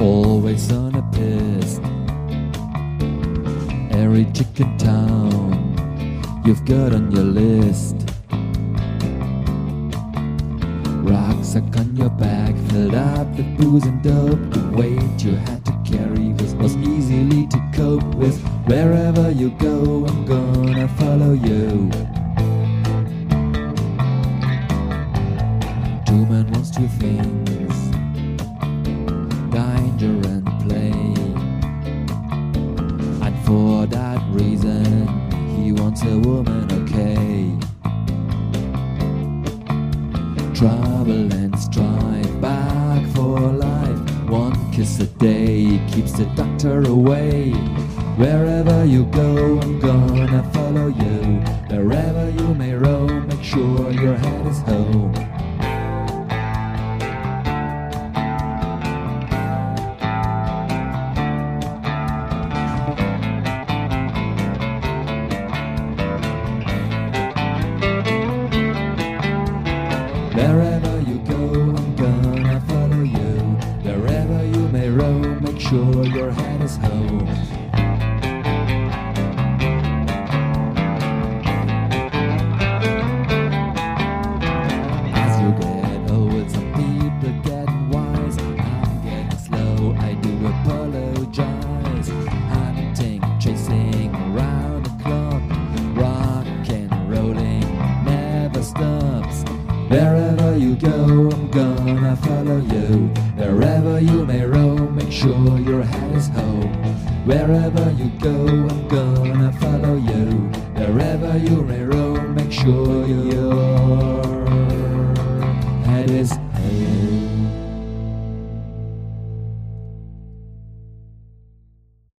[0.00, 1.78] always on a piss.
[3.96, 7.96] Every chicken town you've got on your list.
[11.02, 14.50] Rucksack on your back, filled up with booze and dope.
[14.50, 18.38] The weight you had to carry was, was easily to cope with.
[18.66, 21.90] Wherever you go, I'm gonna follow you.
[26.06, 27.55] Two men wants two things
[30.02, 30.92] and play.
[33.26, 35.08] And for that reason,
[35.56, 37.56] he wants a woman, okay.
[40.54, 43.98] Trouble and strife, back for life.
[44.28, 47.52] One kiss a day keeps the doctor away.
[48.16, 51.40] Wherever you go, I'm gonna follow you.
[51.74, 55.35] Wherever you may roam, make sure your head is home.